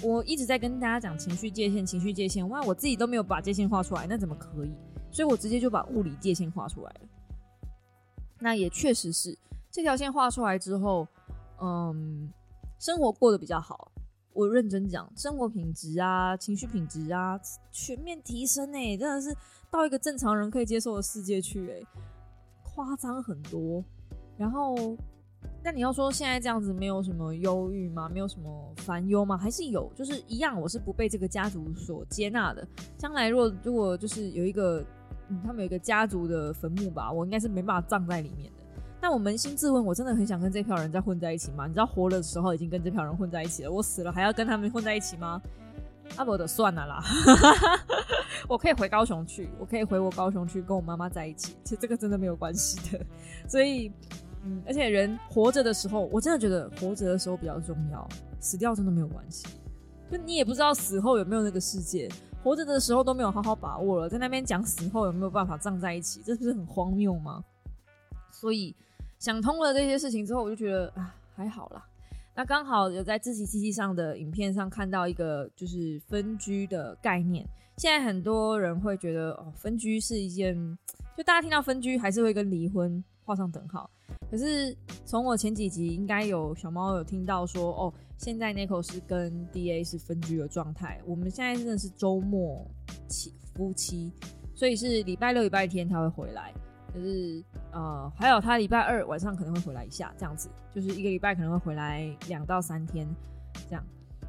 [0.03, 4.73] 我一直在跟大家讲情绪界限，情绪界限，哇，我自己都没有把界限画出来，那怎么可以？
[5.11, 7.01] 所以我直接就把物理界限画出来了。
[8.39, 9.37] 那也确实是
[9.71, 11.07] 这条线画出来之后，
[11.61, 12.33] 嗯，
[12.79, 13.91] 生活过得比较好。
[14.33, 17.39] 我认真讲，生活品质啊，情绪品质啊，
[17.71, 19.37] 全面提升哎、真的是
[19.71, 21.83] 到一个正常人可以接受的世界去哎、
[22.63, 23.85] 夸张很多。
[24.39, 24.97] 然后，
[25.63, 28.09] 那你要说现在这样子没有什么忧郁吗？
[28.09, 29.37] 没有什么烦忧吗？
[29.37, 32.67] 还是有，就是一样，我是不被这个家族所接纳的。
[32.97, 34.85] 将来若如果就是有一个，
[35.29, 38.60] 嗯，他们有一个家族的坟墓吧，我应该是没办法葬在里面的。
[39.01, 41.67] 但我扪心自问，我真的很想跟这票人再混在一起吗？
[41.67, 45.41] 你知道活的时候已经跟这票人混在一起了，我死了还要跟他们混在一起吗？
[46.17, 47.03] 阿伯的算了啦，
[48.49, 53.07] 我可以回高雄去，我可以回我高雄去跟我妈妈在一起，其实这个真的没有关系的。
[53.49, 53.93] 所以，
[54.45, 58.09] 嗯，而且人活着的时候，我真的觉得活着的时候比较重要，
[58.41, 59.47] 死掉真的没有关系。
[60.11, 62.09] 就你也不知道死后有没有那个世界，
[62.43, 67.45] 活着的时候都没有好好把握了，在那边讲死后有没有办法葬在一起，这不是很荒谬吗？
[68.33, 68.75] 所以
[69.21, 71.87] 想通了这些事情之后，我就觉得啊，还好啦。
[72.35, 77.47] 那刚好有在自习机器上的影片上看到一个就是分居的概念。
[77.77, 80.57] 现在很多人会觉得哦，分居是一件，
[81.19, 83.91] 就大家听到分居还是会跟离婚画上等号。
[84.31, 90.99] 可是从我前几集应该有小猫有听到说哦，现在 Nico 是跟 DA 是分居的状态。
[91.05, 92.67] 我们现在真的是周末
[93.07, 94.11] 妻夫妻，
[94.55, 96.55] 所以是礼拜六、礼拜天他会回来。
[96.95, 103.09] 就是呃，还有他礼拜二晚上可能会回来一下，这样子，就是一个礼拜可能会回来两到三天，
[103.69, 103.85] 这样。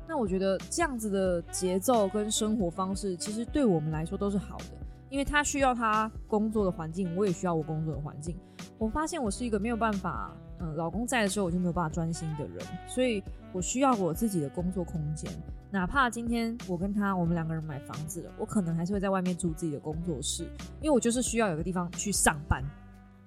[0.08, 4.78] 那我觉得这样子的节奏跟生活方式，其实对我们来说都是好的，
[5.10, 8.36] 因为他需要他工作的环境，我也需要我工作的环境。
[8.78, 15.30] 我发现我是一个没有办法，嗯，老公在的时候我就没有办法专心的人，所以我需要我自己的工作空间。
[15.72, 20.44] 哪怕今天我跟他，我们两个人买房子了，我可能还是会在外面租自己的工作室，
[20.82, 22.64] 因为我就是需要有个地方去上班，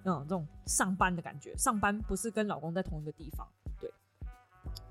[0.05, 1.57] 嗯，这种上班的感觉。
[1.57, 3.47] 上班不是跟老公在同一个地方，
[3.81, 3.91] 对。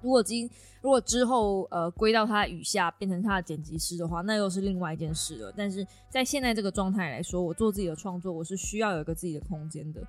[0.02, 0.50] 如果今
[0.82, 5.54] 如果之后呃归到他雨下，变成他的剪辑师的话，那又是另外一件事了。
[5.56, 10.02] 但是在现在这个状态来说，我做自己的创作，我是需要有一个自己的空间的。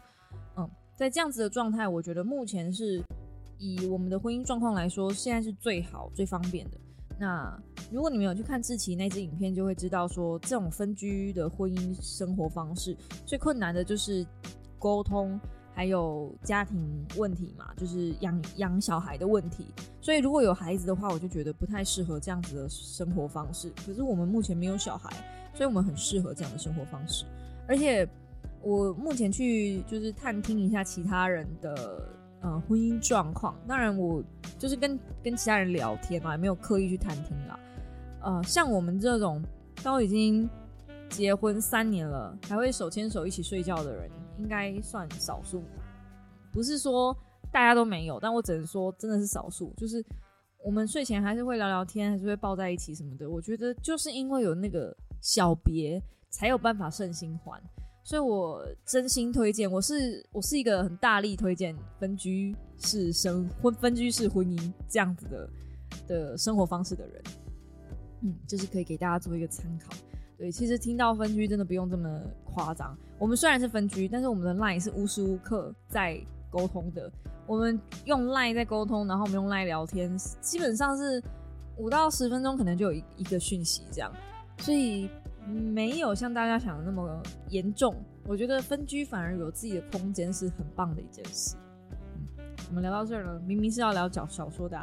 [0.96, 3.02] 在这样子的状态，我觉得目前是
[3.58, 6.78] 以我们的婚姻状况来说，现在是最好最方便的。
[7.18, 7.56] 那
[7.92, 14.26] 如果你们有去看志奇那支影片，就会知道说，这种分居的婚姻生活方式最困难的就是
[14.78, 15.38] 沟通。
[15.76, 19.66] 还有家庭问题嘛，就是养养小孩的问题，
[20.00, 23.72] 所以如果有孩子的话，我就觉得不太适合这样子的生活方式。
[23.84, 25.10] 可是我们目前没有小孩，
[25.52, 27.24] 所以我们很适合这样的生活方式。
[27.66, 28.08] 而且
[28.64, 32.08] 我目前去就是探听一下其他人的
[32.40, 34.24] 呃婚姻状况，当然我
[34.58, 37.58] 就是跟跟其他人聊天嘛，也没有刻意去探听啦。
[38.22, 39.42] 呃，像我们这种
[39.82, 40.48] 都已经
[41.10, 44.10] 结婚三年了，还会手牵手一起睡觉的人。
[44.36, 45.62] 应该算少数，
[46.50, 47.16] 不是说
[47.52, 49.72] 大家都没有，但我只能说真的是少数。
[49.76, 50.04] 就是
[50.64, 53.30] 我们睡前还是会聊聊天，还是会抱在一起什么的。
[53.30, 57.62] 我觉得就是因为有那个小别，才有办法胜新欢。
[58.04, 65.50] 所以我真心推荐，我是我是一个很大力推荐分居式生婚分居式婚姻这样子的
[66.06, 67.22] 的生活方式的人。
[68.20, 69.90] 嗯，就是可以给大家做一个参考。
[70.36, 72.94] 对，其实听到分居真的不用这么夸张。
[73.18, 77.10] 我们虽然是分居，但是我们的 line 是无时无刻在沟通的。
[77.46, 81.22] 我们用 line 在沟通，然后我们用 line 聊天，基本上是
[81.78, 84.12] 五到十分钟可能就有一一个讯息这样，
[84.58, 85.08] 所以
[85.46, 87.94] 没有像大家想的那么严重。
[88.26, 91.56] 我觉得分居反而有自己的空间是很棒的一件事。
[92.38, 94.78] 嗯，我们聊到这儿了，明明是要聊小小说的。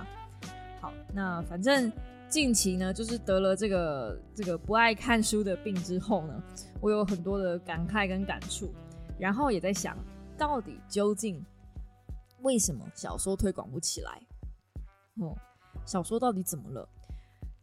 [0.79, 1.91] 好，那反正。
[2.31, 6.43] 近期呢，就是得了这个这个不爱看书的病之后呢，
[6.79, 8.73] 我有很多的感慨跟感触，
[9.19, 9.97] 然后也在想，
[10.37, 11.45] 到底究竟
[12.39, 14.21] 为什么小说推广不起来？
[15.19, 15.35] 哦，
[15.85, 16.87] 小说到底怎么了？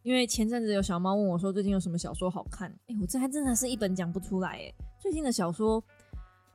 [0.08, 2.74] 因为前阵子有小猫问我说，最近有什么小说好看？
[2.86, 4.72] 哎，我这还真的是一本讲不出来哎。
[4.98, 5.84] 最近的小说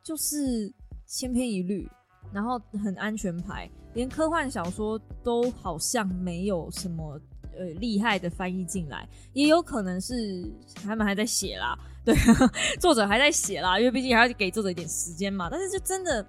[0.01, 0.74] 就是
[1.06, 1.88] 千篇一律，
[2.34, 7.22] 然后很安全牌，连科幻小说都好像没有什么。
[7.56, 10.51] 呃，厉害的翻译进来，也有可能是
[10.84, 12.16] 他们还在写啦，对，
[12.82, 15.47] 作者还在写啦，因为毕竟还要给作者一点时间嘛。
[15.51, 16.26] 但是就真的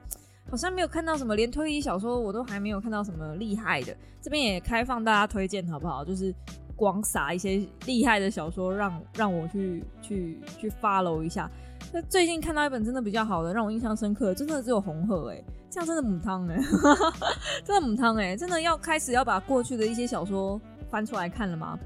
[0.51, 3.97] 好像没有看到什么，连推理小说我都还没有看到什么厉害的。
[4.20, 6.05] 这边也开放大家推荐好不好？
[6.05, 6.31] 就是
[6.77, 11.51] 光撒一些厉害的小说，让让我去去去 follow 一下。
[11.93, 16.59] 那最近看到一本真的比较好的，让我印象深刻，真的只有红鹤哎，这样 真的母汤哎，
[17.64, 20.61] 真的母汤哎，真的要开始要把过去的一些小说。
[20.91, 21.77] 翻出来看了吗？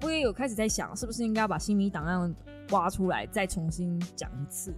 [0.00, 2.34] 我也有开始在想，是不是应该要把新米档案
[2.70, 4.72] 挖出来，再重新讲一次？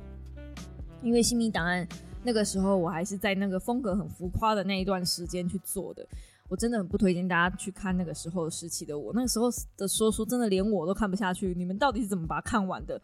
[1.02, 1.86] 因为新米档案
[2.24, 6.04] 那个时候我还是在那个风格很浮夸的那一段时间去做的，
[6.50, 9.10] 我真的很不推荐大家去看那个时候时期的我。
[9.14, 9.46] 那个时候
[9.78, 13.00] 的说书真的连我都看不下去，你们到底是怎么把它看完的？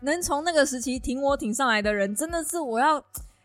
[0.00, 3.00] 能从那个时期挺我挺上来的人，真的是我要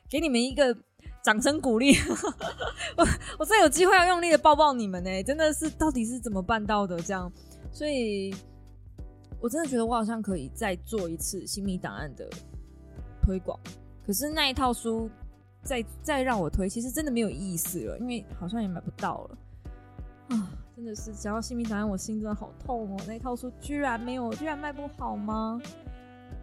[0.10, 0.76] 给你们一个。
[1.22, 1.96] 掌声鼓励，
[2.98, 3.08] 我
[3.40, 7.00] 我真有机会要用力的抱抱你们呢，真的是到底是怎么办到的？
[7.00, 7.32] 这样，
[7.72, 8.36] 所以
[9.40, 12.30] 我真的觉得我好像可以再做一次新密档案的
[13.22, 13.58] 推广，
[14.06, 15.10] 可是那一套书
[15.64, 19.38] 再再让我推，其实真的没有意思了，因为好像也买不到了
[20.30, 20.52] 啊！
[20.76, 23.02] 真的是想到新密档案，我心真的好痛哦！
[23.08, 25.62] 那套书居然没有，居然卖不好吗？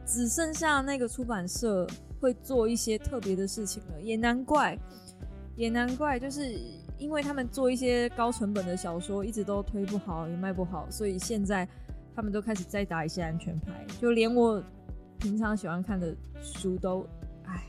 [0.07, 1.87] 只剩下那个出版社。
[2.21, 4.79] 会做一些特别的事情了，也难怪，
[5.57, 6.61] 也难怪，就是
[6.99, 11.67] 因为他们做一些高成本的小说，一直都推不好，也卖不好，所以现在
[12.15, 14.63] 他们都开始再打一些安全牌，就连我
[15.19, 17.07] 平常喜欢看的书都，
[17.47, 17.65] 唉，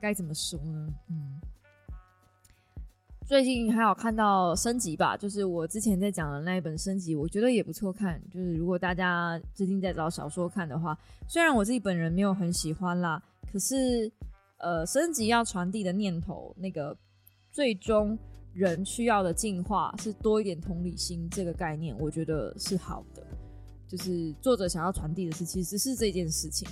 [0.00, 0.88] 该怎么说呢？
[1.08, 1.40] 嗯。
[3.26, 8.22] 最近还有看到升级吧，就是我之前在讲的那一本升级，我觉得也不错看。
[8.30, 13.20] 就是如果大家最近在找小说看的话，虽然我自己本人没有很喜欢啦，
[13.52, 14.08] 可是
[14.58, 16.96] 呃，升级要传递的念头，那个
[17.50, 18.16] 最终
[18.54, 23.26] 人需要的进化是多一点同理心这个概念，我觉得是好的。
[23.88, 26.68] 就是作者想要传递的是，其实是这件事情。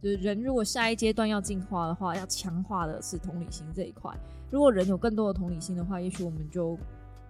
[0.00, 4.14] 就是人如果下一阶段要进化的话，要强化的是同理心这一块。
[4.50, 6.78] 如果人有更多的同理心的话，也许我们就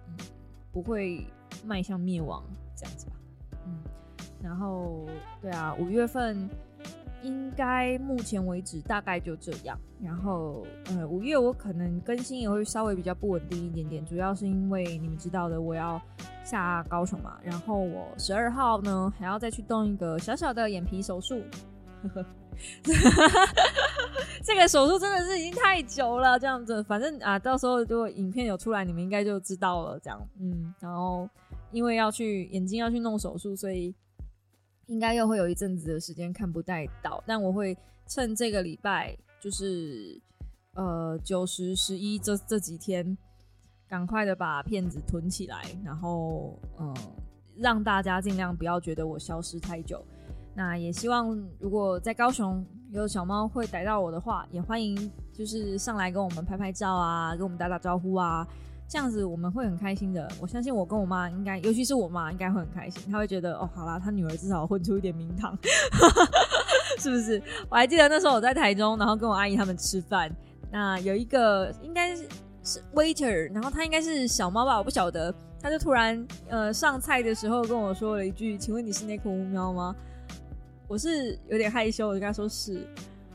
[0.07, 0.25] 嗯
[0.71, 1.25] 不会
[1.65, 2.43] 迈向灭亡
[2.75, 3.13] 这样子吧。
[3.65, 3.79] 嗯，
[4.41, 5.07] 然后
[5.41, 6.47] 对啊，五月份
[7.23, 9.77] 应该目前为止大概就这样。
[10.01, 15.99] 然后呃，五月我可能更新也会稍微比较不稳定一点点，主要是因为你们知道的，我要
[16.45, 17.37] 下高雄嘛。
[17.43, 21.41] 然后我十二号呢还要再去动一个小小的眼皮手术。
[24.43, 29.99] 这个手术真的是已经太久了，这样子，反正啊，到时候如果影片有出来，你们应该就知道了。
[29.99, 31.29] 这样，嗯，然后
[31.71, 33.93] 因为要去眼睛要去弄手术，所以
[34.87, 37.23] 应该又会有一阵子的时间看不带到。
[37.27, 37.77] 但我会
[38.07, 40.19] 趁这个礼拜，就是
[40.73, 43.17] 呃九十十一这这几天，
[43.87, 46.95] 赶快的把片子囤起来，然后嗯，
[47.57, 50.03] 让大家尽量不要觉得我消失太久。
[50.55, 58.45] 那也希望，如果在高雄有小猫会逮到我的话，也欢迎就是上来跟我们拍拍照啊，跟我们打打招呼啊，
[58.87, 60.29] 这样子我们会很开心的。
[60.41, 65.57] 我相信我跟我妈应该，尤其是我妈应该会很开心，她会觉得哦，好啦，她女儿至少混出一点名堂，
[66.99, 67.41] 是不是？
[67.69, 70.29] 我还记得那时候我在台中，然后跟我阿姨他们吃饭，
[70.71, 72.27] 那有一个应该是
[72.63, 79.95] 是 waiter，然后他应该是小猫吧，我不晓得，他就突然呃上菜的时候跟我说了一句：“请问你是那颗乌喵吗？”
[80.89, 82.85] 我是有点害羞，我就跟他说是，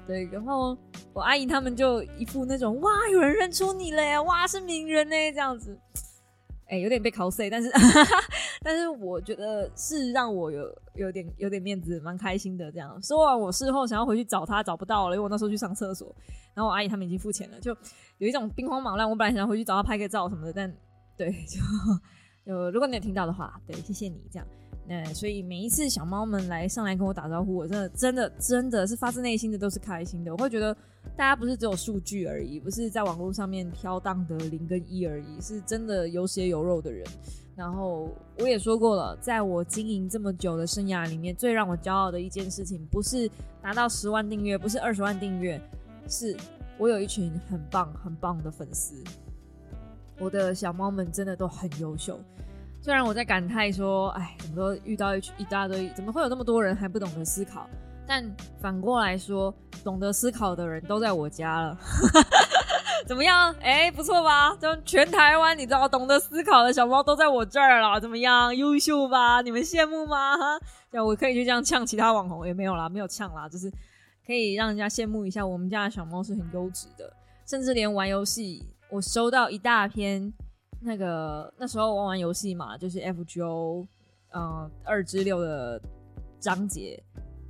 [0.09, 0.77] 对，然后
[1.13, 5.79] 我阿姨他们就一副那种哇，有人认出你了呀，哇，是名人呢，这样子，
[6.67, 7.71] 哎，有点被 cos，但是
[8.61, 12.73] 但是我觉得是让我有有点有点面子，蛮开心的。
[12.73, 16.13] 这样说完，我事后想要回去找他，找不到了，因为我那时候去上厕所，
[16.55, 17.71] 然后我阿姨他们已经付钱了，就
[18.19, 19.09] 有一种兵荒马乱。
[19.09, 20.75] 我本来想要回去找他拍个照什么的，但
[21.17, 21.61] 对，就
[22.45, 24.49] 就如果你有听到的话，对，谢谢你这样。
[24.87, 30.30] 那所以每一次小猫们来上来跟我打招呼，我真的真的真的是发自内心的都是开心的。
[30.30, 30.74] 我会觉得
[31.16, 37.07] 大家不是只有数据而已，不是在网络上面飘荡的零跟一而已，是真的有血有肉的人。
[37.57, 43.30] 然后我也说过了，在我经营这么久的生涯里面，最让我骄傲的一件事情，不是
[43.62, 45.59] 达到十万订阅，不是二十万订阅，
[46.09, 46.37] 是
[46.78, 49.03] 我有一群很棒很棒的粉丝。
[50.18, 52.20] 我的小猫们真的都很优秀。
[52.85, 57.66] 虽然我在感叹说，哎，怎么都遇到一一大堆，怎么会有那么多人还不懂得思考？
[58.07, 58.22] 但
[58.61, 61.78] 反过来说，懂得思考的人都在我家了，
[63.09, 63.51] 怎么样？
[63.62, 64.55] 哎，不错吧？
[64.57, 68.55] 就全台湾，你知道，懂得思考的小猫都在我这儿了，怎么样？
[68.55, 69.41] 优秀吧？
[69.41, 70.37] 你们羡慕吗？
[70.37, 70.61] 哈，
[71.03, 73.72] 我可以去这样呛其他网红，也没有啦，没有呛啦，就是
[74.26, 77.11] 可以让人家羡慕一下，我们家的小猫是很优质的，
[77.47, 80.30] 甚至连玩游戏，我收到一大篇。
[80.85, 83.87] 那个那时候玩玩游戏嘛，就是 FGO，
[84.35, 85.80] 嗯，二之六的
[86.39, 87.03] 章节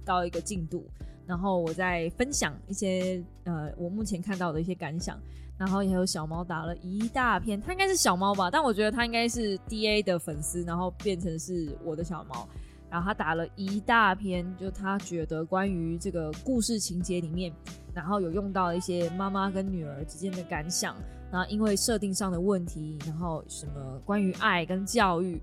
[0.05, 0.89] 到一个进度，
[1.27, 5.19] 然后我在分享一些呃我目前看到的一些感想，
[5.59, 12.49] 然后也有小猫打了一大片，它应该是小猫吧，但我觉得它应该是 DA 的粉丝，然后变成是我的小猫，
[12.89, 17.53] 然后他打了一大篇，就他觉得关于这个故事情节里面，
[17.93, 20.95] 然后有用到一些妈妈跟女儿之间的感想。
[21.35, 25.43] 那因为设定上的问题，然后什么关于爱跟教育，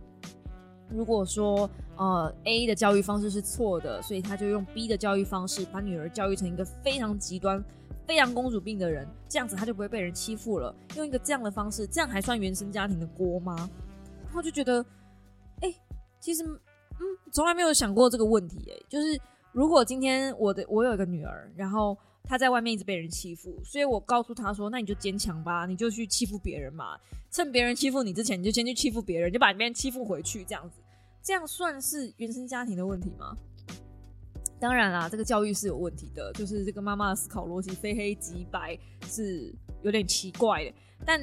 [0.87, 7.61] 如果说呃 A 的教育方式是错的，所以他就用 B 的教育方式把女儿教育成一个非常极端、
[8.07, 10.73] 非常公主病的人，这样子他就不会被人欺负了。
[10.95, 13.69] 用一个这样的方式，这样还算原生家庭的锅吗？
[14.23, 14.85] 然后就觉得，
[15.59, 15.75] 哎，
[16.21, 18.71] 其实嗯，从来没有想过这个问题。
[18.71, 19.19] 哎，就是
[19.51, 21.97] 如果今天我的我有一个女儿，然后。
[22.23, 26.97] 他在外面一直被人欺负，所以我告诉他说：“那你就坚强吧，你就去欺负别人嘛。
[27.29, 30.79] 趁别人欺负你之前，你就先去欺负别人，就把别人欺负回去，这样子，
[31.21, 33.35] 这样算是原生家庭的问题吗？
[34.59, 40.73] 当然啦，这个教育是有问题的，就是这个妈妈的思考逻辑非黑即白是有点奇怪的。
[41.05, 41.19] 但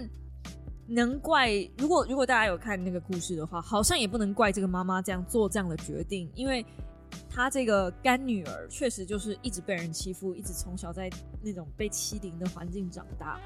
[0.86, 6.64] 能怪，如果如果大家有看那个故事的话，好像也不能怪这个妈妈这样做这样的决定，因为。”
[7.28, 11.10] 她这个干女儿确实就是一直被人欺负，一直从小在
[11.42, 13.40] 那种被欺凌的环境长大。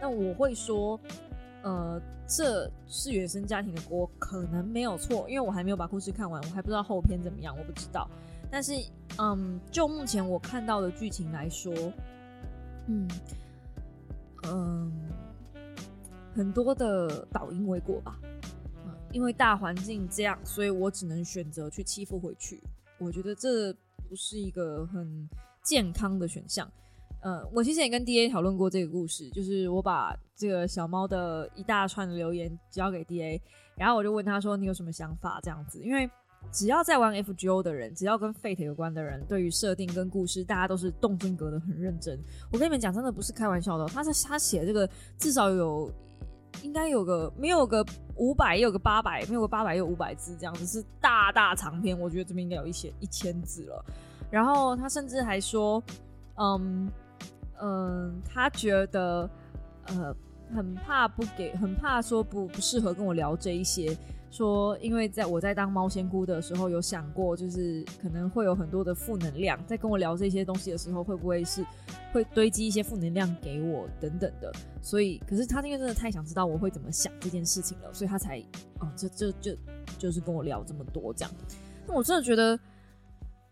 [0.00, 0.98] 那我会说，
[1.62, 8.08] 呃，这是原生家庭的锅，可能没有错，因为我还没有把故事看完，我还不知道后篇怎么样，我不知道。
[8.50, 8.72] 但是，
[9.18, 11.74] 嗯，就目前我看到的剧情来说，
[12.86, 13.08] 嗯
[14.48, 14.92] 嗯，
[16.34, 18.18] 很多的倒因为果吧，
[19.12, 22.62] 因为大环境这样，所以我只能选择去欺负回去。
[22.98, 23.72] 我觉得这
[24.08, 25.28] 不是一个很
[25.62, 26.70] 健康的选项。
[27.22, 33.42] 呃，我其实也跟 D A 讨论过这个故事，就是我把这个小猫的一大串留言交给 D A，
[33.76, 36.08] 然后我就问他说：“你有什么想法？”这样子，因为
[36.52, 42.16] 只要在玩 F G O 的人，只要跟 Fate 有关的人，对于设定跟故事，大家都是动真格的很认真。
[42.52, 44.88] 我跟你们讲，真的不是开玩笑的，他是他写这个
[45.18, 45.92] 至少有。
[46.62, 47.84] 应该有个没有个
[48.16, 51.98] 五百，也有个八百，没有个八百，有五百字这样子，是大大长篇。
[51.98, 53.84] 我觉得这边应该有一些一千字了。
[54.30, 55.82] 然后他甚至还说，
[56.36, 56.90] 嗯
[57.60, 59.28] 嗯，他觉得
[59.86, 60.14] 呃
[60.54, 63.96] 很怕不给，很怕说不不适合跟我聊这一些，
[64.36, 71.64] 说，因为在我在当猫仙姑的时候，有想过，就是可能会有很多的负能量，在跟我聊这些东西的时候，会不会是
[72.12, 74.52] 会堆积一些负能量给我等等的。
[74.82, 78.38] 所以，可是他因为真的太想知道我会怎么想这件事情了，所以他才，
[78.80, 79.56] 哦，这这就
[79.98, 81.34] 就是跟我聊这么多这样。
[81.86, 82.58] 那我真的觉得，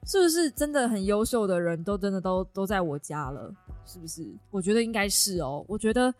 [0.04, 3.50] 是不是真的很优秀的人都真的都都在我家了？
[3.86, 4.30] 是不是？
[4.50, 5.64] 我觉得应该是哦。
[5.66, 6.14] 我觉得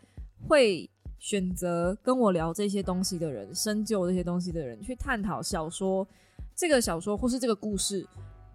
[0.47, 0.89] 会。
[1.19, 6.07] 选择跟我聊这些东西的人，深究这些东西的人，去探讨小说
[6.55, 8.05] 这个小说或是这个故事，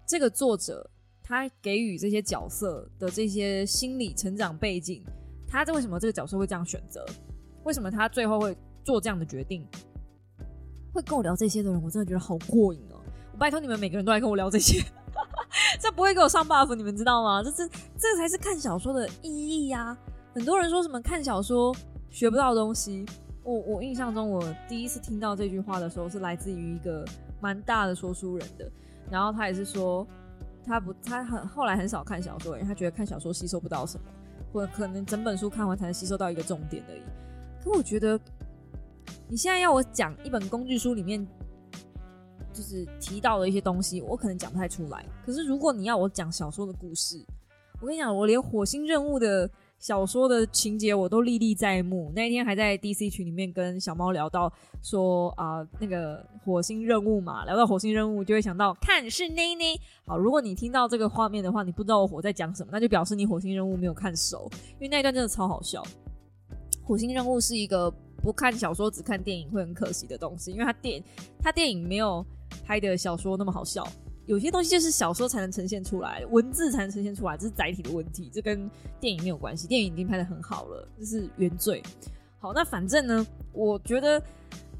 [0.07, 0.89] 这个作者
[1.21, 5.03] 他给予这些角色的这些心理成长背景，
[5.47, 7.05] 他这为什么这个角色会这样选择？
[7.63, 9.65] 为什么他最后会做这样的决定？
[10.93, 12.99] 会跟我聊这些的人，我真的觉得好过瘾哦！
[13.33, 14.83] 我拜托你们每个人都来跟我聊这些，
[15.79, 17.43] 这不会给我上 buff，你们知道吗？
[17.43, 19.97] 这这这才是看小说的意义呀！
[20.33, 21.75] 很多人说什么看小说。
[22.11, 23.05] 学不到东西。
[23.43, 27.03] 我我印象中，我第一次听到这句话的时候，是来自于一个
[27.39, 28.69] 蛮大的说书人的。
[29.09, 30.05] 然后他也是说，
[30.63, 34.03] 他不，他很后来很少看小说，因为他觉得看小说吸收不到什么，
[34.53, 37.01] 或者可能整本书看完才能吸收到一个重点而已。
[37.63, 38.19] 可我觉得，
[39.27, 41.25] 你现在要我讲一本工具书里面
[42.53, 45.03] 就是提到的一些东西，我可能讲不太出来。
[45.25, 47.25] 可是如果你要我讲小说的故事，
[47.81, 49.49] 我跟你讲，我连火星任务的。
[49.81, 52.11] 小说的情节我都历历在目。
[52.15, 54.51] 那一天还在 DC 群里面跟小猫聊到
[54.83, 59.75] 说啊，那个火星任务嘛，聊到火星任务就会想到看是内内。
[60.05, 65.83] 好，如果你听到这个画面的话，你不知道我在讲什么，那就表示你火星任务没有看熟，因为那一段真的超好笑。
[66.83, 71.03] 火星任务是一个不看小说只看电影会很可惜的东西，因为它电
[71.39, 72.23] 它电影没有
[72.63, 73.83] 拍的小说那么好笑。
[74.27, 78.69] 有些东西就是小说才能呈现出来，文字才能呈现出来，这是载体的问题，这跟
[78.99, 79.67] 电影没有关系。
[79.67, 81.81] 电影已经拍的很好了，这是原罪。
[82.39, 84.21] 好，那反正呢，我觉得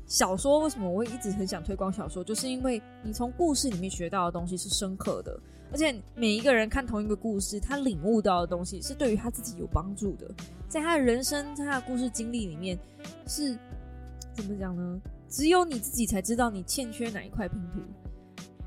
[0.05, 5.39] 小说为什么我会一直很想推广小说，就是因为你从故事里面学到的东西是深刻的，
[5.71, 10.29] 而且每一个人看同一个故事，他领悟到的东西是对于他自己有帮助的，
[10.67, 12.77] 在他的人生，在他的故事经历里面，
[13.27, 13.57] 是
[14.33, 15.01] 怎么讲呢？
[15.27, 17.79] 只有你自己才知道你欠缺哪一块拼图。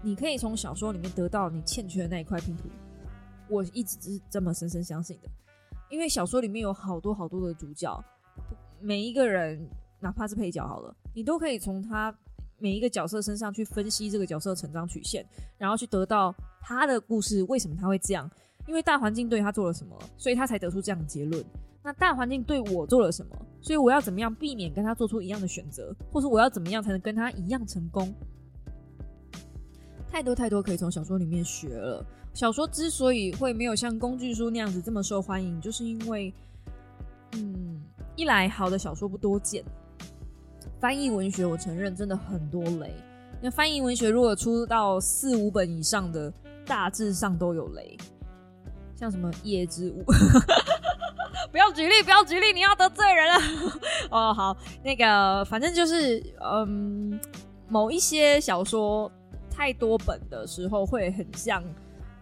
[0.04, 2.68] 你可以从小说里面得到你欠缺的那一块拼图，
[3.48, 5.28] 我一直是这么深深相信的。
[5.88, 8.04] 因为小说里面有好多好多的主角，
[8.80, 9.66] 每一个人
[10.00, 12.14] 哪怕是配角好了，你都可以从他
[12.58, 15.24] 每一个角色身上去分析这个角色成长曲线，
[15.56, 18.30] 然后去得到他的故事为什么他会这样。
[18.66, 21.42] 因为大环境对他做了什么，所以他才得出这样的结论。
[21.82, 28.14] 那大环境对我做了什么，所以我要怎么样避免跟他做出一样的选择，或是我要怎么样才能跟他一样成功？
[30.14, 32.06] 太多太多可以从小说里面学了。
[32.32, 36.32] 小说之所以会没有像工具书那样子这么受欢迎，就是因为，
[37.32, 37.82] 嗯，
[38.14, 39.64] 一来好的小说不多见，
[40.78, 42.94] 翻译文学我承认真的很多雷。
[43.42, 46.32] 那翻译文学如果出到四五本以上的，
[46.64, 47.98] 大致上都有雷，
[48.94, 50.04] 像什么《夜之舞》，
[51.50, 53.34] 不要举例，不要举例，你要得罪人了。
[54.12, 57.18] 哦，好，那个反正就是，嗯，
[57.66, 59.10] 某一些小说。
[59.54, 61.62] 太多本的时候会很像，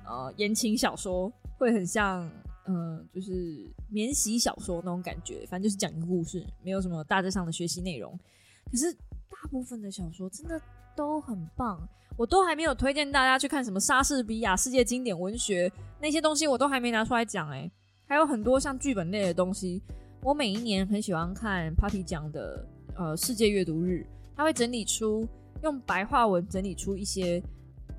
[0.04, 2.30] 呃，言情小说会很像，
[2.66, 5.46] 嗯，就是免洗小说那种感觉。
[5.46, 8.16] 反正就是讲一个故事，没有什么大致上的学习内容。
[8.70, 10.60] 可是大部分的小说真的
[10.94, 11.80] 都很棒，
[12.18, 17.68] 我都还没有推荐大家去看什么莎士比亚世界经典文学那些东西，我都还没拿出来讲哎。
[18.06, 19.82] 还有很多像剧本类的东西，
[20.22, 24.06] 我每一年很喜欢看 Party 讲的，呃，世界阅读日，
[24.36, 25.26] 他会整理出。
[25.62, 27.42] 用白话文整理出一些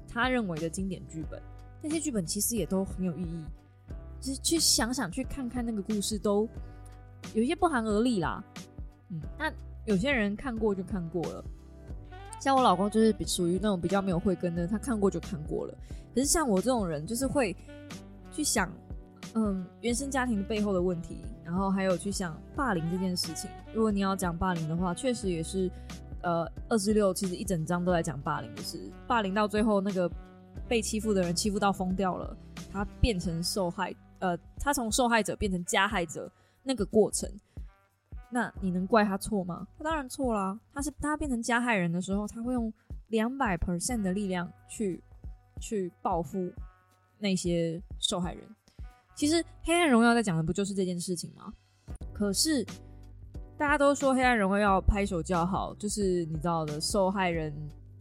[0.07, 1.41] 他认为的经典剧本，
[1.82, 3.43] 那些剧本其实也都很有意义。
[4.20, 6.47] 就是去想想、去看看那个故事，都
[7.34, 8.41] 有一些不寒而栗啦。
[9.09, 9.51] 嗯，那
[9.86, 11.43] 有些人看过就看过了，
[12.39, 15.78] 像我老公就是属于那种比较没有慧根的，他看过就看过了。
[16.14, 17.53] 可是像我这种人，就是会
[18.32, 18.72] 去想，
[19.36, 23.49] 嗯，原生家庭背后的问题，然后还有去想霸凌这件事情。
[23.74, 25.70] 如果你要讲霸凌的话，确实也是。
[26.24, 30.09] 呃，二十六其实一整章都在讲霸凌的事，霸凌到最后那个
[30.67, 32.36] 被欺负的人欺负到疯掉了，
[32.71, 36.32] 他变成受害，呃，他从受害者变成加害者
[36.63, 37.30] 那个过程，
[38.30, 39.67] 那你能怪他错吗？
[39.78, 42.71] 他当然错啦，他是他变成加害人的时候，他会用
[43.09, 45.03] 两百 percent 的力量去
[45.59, 46.51] 去报复
[47.19, 48.43] 那些受害人。
[49.13, 51.53] 其实《黑暗荣耀》在讲的不就是这件事情吗？
[52.13, 52.65] 可是。
[53.58, 57.54] 大家都说《黑暗荣耀》要拍手叫好，就是你知道的，受害人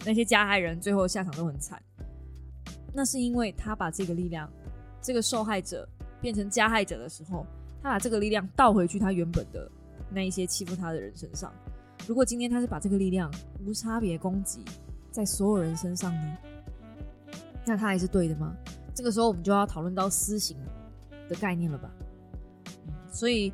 [0.04, 1.80] 那些加害人最后下场都很惨。
[2.92, 4.50] 那是因为他把这个力量，
[5.00, 5.88] 这个受害者
[6.20, 7.46] 变成加害者的时候，
[7.82, 9.70] 他把这个力量倒回去他原本的
[10.10, 11.52] 那一些欺负他的人身上。
[12.06, 13.32] 如果今天他是把这个力量
[13.64, 14.64] 无差别攻击
[15.10, 16.36] 在所有人身上呢？
[17.64, 18.56] 那他还是对的吗？
[18.94, 20.56] 这个时候我们就要讨论到私刑
[21.28, 21.90] 的概念了吧？
[23.10, 23.52] 所以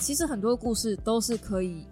[0.00, 1.86] 其实很多故事都是可以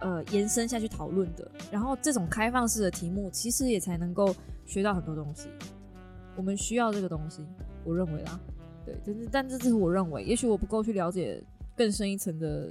[0.00, 1.50] 呃延伸下去讨论的。
[1.70, 4.34] 然后这种开放式的题目，其实也才能够
[4.66, 5.48] 学到很多东西。
[6.36, 7.46] 我们需要这个东西，
[7.84, 8.40] 我认为啦，
[8.84, 11.42] 对，但是但这只是我认为，也许我不够去了解
[11.76, 12.68] 更深一层的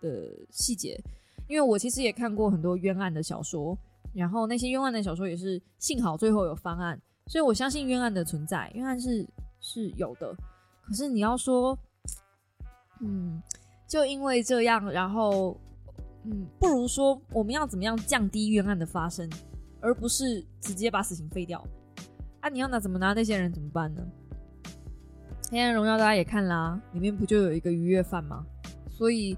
[0.00, 0.98] 的细节，
[1.48, 3.76] 因为我其实也看过很多冤案的小说，
[4.14, 7.00] 然后那些冤案的小说也是幸好最后有翻案。
[7.26, 9.24] 所以我相信冤案的存在，冤案是
[9.60, 10.34] 是有的。
[10.82, 11.78] 可是你要说，
[13.00, 13.40] 嗯，
[13.90, 15.58] 就因为这样，然后，
[16.22, 19.28] 嗯，不如说我们要怎么样降低冤案的发生，
[19.80, 21.60] 而不是直接把死刑废掉。
[22.38, 24.06] 啊，你要拿怎么拿那些人怎么办呢？
[25.50, 28.46] 《黑暗荣耀》大家也看啦，里面不就有一个愉悦犯吗？
[28.88, 29.36] 所以，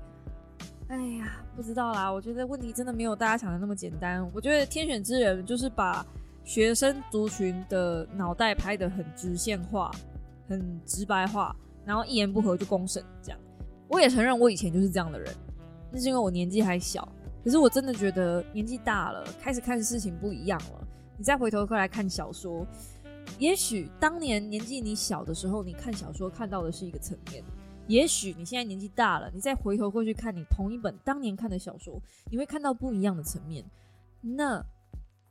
[0.88, 2.12] 哎呀，不知道啦。
[2.12, 4.30] 我觉得问题真的没有大家想的那么简单。
[4.34, 6.04] 我觉得天选之人就是把。
[6.44, 9.92] 学生族群的脑袋拍的很直线化，
[10.48, 13.38] 很直白化，然后一言不合就公审，这样。
[13.92, 15.32] 我也承认我以前就是这样的人，
[15.92, 17.06] 那是因为我年纪还小。
[17.44, 20.88] 可是我真的觉得年纪大了，开始看事情不一样了。
[21.18, 22.66] 你再回头过来看小说，
[23.38, 27.44] 也许当年年纪你小的时候，你看小说看到的是一个层面；
[27.86, 33.64] 也许你现在年纪大了，你再回头过去看你同一本当年看的小说，你会看到不一样的层面。
[34.20, 34.64] 那。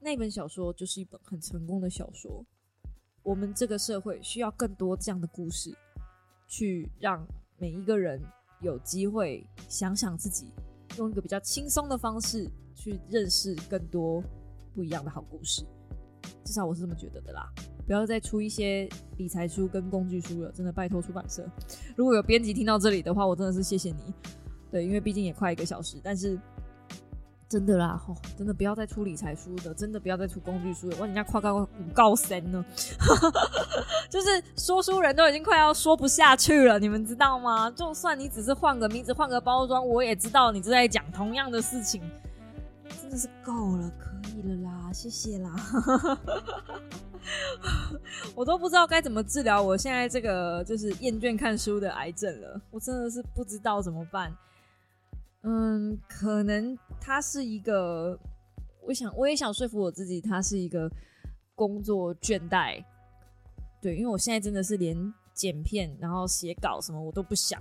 [0.03, 2.43] 那本小说就是一本很成功的小说。
[3.22, 5.72] 我们这个社会需要更多这样的故事，
[6.47, 7.24] 去让
[7.59, 8.20] 每一个人
[8.62, 10.51] 有机会想想自己，
[10.97, 14.24] 用一个比较轻松的方式去认识更多
[14.74, 15.64] 不一样的好故事。
[16.43, 17.51] 至少我是这么觉得的啦。
[17.86, 18.88] 不要再出一些
[19.18, 21.45] 理财书跟工具书了，真的拜托出版社。
[21.95, 24.14] 如果有编辑听到这里的话，我真的是谢谢你。
[24.72, 26.39] 对，因为毕竟也快一个小时，但是。
[27.51, 30.95] 真的啦，吼，真的不要再出理财书的，真的不要再出工具书了。
[30.99, 32.63] 哇，人家夸高五高三呢，
[34.09, 37.69] 就是说书人都已经快要说不下去了，你们知道吗？
[37.71, 42.01] 就算你只是换个名字、换个包装，我也知道你是在讲同样的事情。
[43.01, 45.53] 真的是够了，可以了啦，谢谢啦。
[48.33, 54.31] 我都不知道该怎么治疗我现在这个就是厌倦看书的癌症了，我真的是不知道怎么办。
[55.43, 58.17] 嗯，可能他是一个，
[58.83, 60.89] 我想我也想说服我自己，他是一个
[61.55, 62.83] 工作倦怠。
[63.81, 64.95] 对，因为我现在真的是连
[65.33, 67.59] 剪片，然后写稿什么我都不想。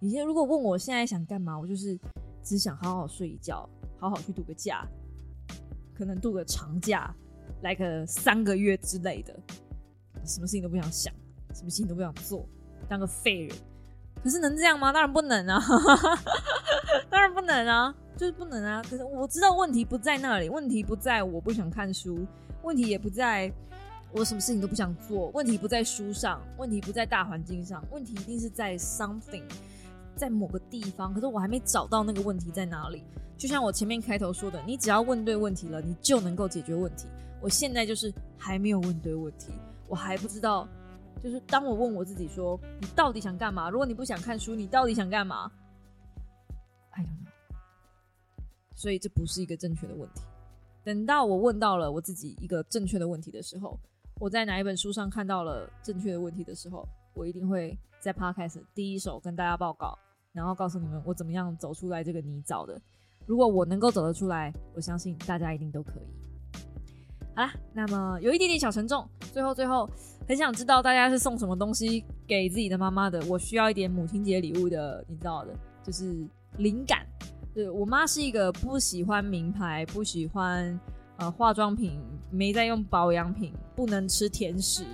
[0.00, 1.96] 你现在如果问我现在想干嘛，我就是
[2.42, 3.68] 只想好好睡一觉，
[4.00, 4.84] 好好去度个假，
[5.94, 7.14] 可能度个长假，
[7.62, 9.32] 来个三个月之类的，
[10.24, 11.14] 什么事情都不想想，
[11.54, 12.44] 什么事情都不想做，
[12.88, 13.56] 当个废人。
[14.22, 14.92] 可是能这样吗？
[14.92, 15.60] 当然不能啊！
[17.10, 18.80] 当然不能啊，就是不能啊。
[18.88, 22.24] 可是我知道问题不在那里，问题不在我不想看书，
[22.62, 23.52] 问题也不在
[24.12, 29.42] 我什么事情都不想做，问题不在书上，问题不在大环境上，问题一定是在 something，
[30.14, 31.12] 在某个地方。
[31.12, 33.02] 可是我还没找到那个问题在哪里。
[33.36, 37.08] 就像我前面开头说的，你只要问对问题了，你就能够解决问题。
[37.40, 39.52] 我现在就是还没有问对问题，
[39.88, 40.68] 我还不知道。
[41.22, 45.50] 就是当我问我自己说：“你到底想干嘛？”如果你不想看书，你到底想干嘛
[46.90, 47.30] ？I don't know。
[48.74, 50.22] 所以这不是一个正确的问题。
[50.82, 53.78] 等到我问到了我自己一个正确的问题的时候，
[54.18, 59.96] 我在哪一本书上看到了正确的问题的时候，我一定会在 Podcast 第一手跟大家报告，
[60.32, 62.80] 然后告诉你们我怎么样走出来这个泥沼的。
[63.26, 66.31] 如果我能够走得出来，我相信大家一定都可以。
[67.34, 69.08] 好啦，那么有一点点小沉重。
[69.32, 69.88] 最后，最后
[70.28, 73.22] 很想知道大家是送什么东西给自己的妈妈的。
[73.26, 76.26] 我需要一点母亲节礼物的，你知道的，就是
[76.58, 77.06] 灵感。
[77.54, 80.78] 对我妈是一个不喜欢名牌、不喜欢
[81.16, 84.84] 呃化妆品、没在用保养品、不能吃甜食，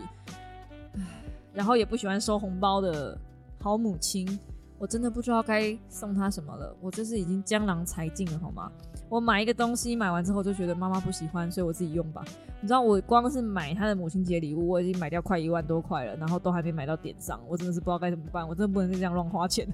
[1.53, 3.19] 然后也不喜欢收红包的
[3.61, 4.39] 好母亲。
[4.79, 6.77] 我真的不知道该送她什么了。
[6.81, 8.71] 我这是已经江郎才尽了，好吗？
[9.09, 12.23] 我买一个东西，买完之后就觉得妈妈不喜欢，所以我自己用吧。
[12.61, 18.47] 你知道，我光是买她的母亲节礼物，我已经买掉快一万多块了，然后都还没买到点上，我真的是不知道该怎么办。
[18.47, 19.67] 我真的不能再这样乱花钱。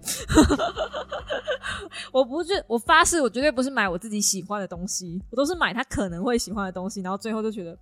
[2.12, 7.76] 我不是，我发誓，我绝对不是买我自己喜欢的东西，我都是买他可能会喜欢的东西，然后最后就觉得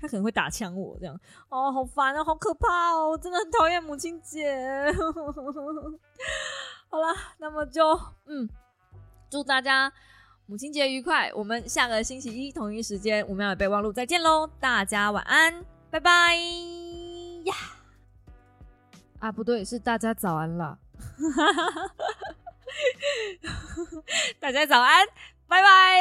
[0.00, 1.18] 他可能会打枪我这样。
[1.48, 4.92] 哦，好烦啊，好可怕哦，我真的很讨厌母亲节。
[6.90, 7.82] 好了，那么就
[8.26, 8.48] 嗯，
[9.30, 9.90] 祝大家。
[10.50, 11.30] 母亲节愉快！
[11.34, 14.48] 我们下个星期一同一时间五秒的备忘录再见喽！
[14.58, 16.34] 大家晚安，拜拜
[17.44, 17.54] 呀！
[19.18, 20.78] 啊，不对，是大家早安了。
[24.40, 25.06] 大家早安，
[25.46, 26.00] 拜拜。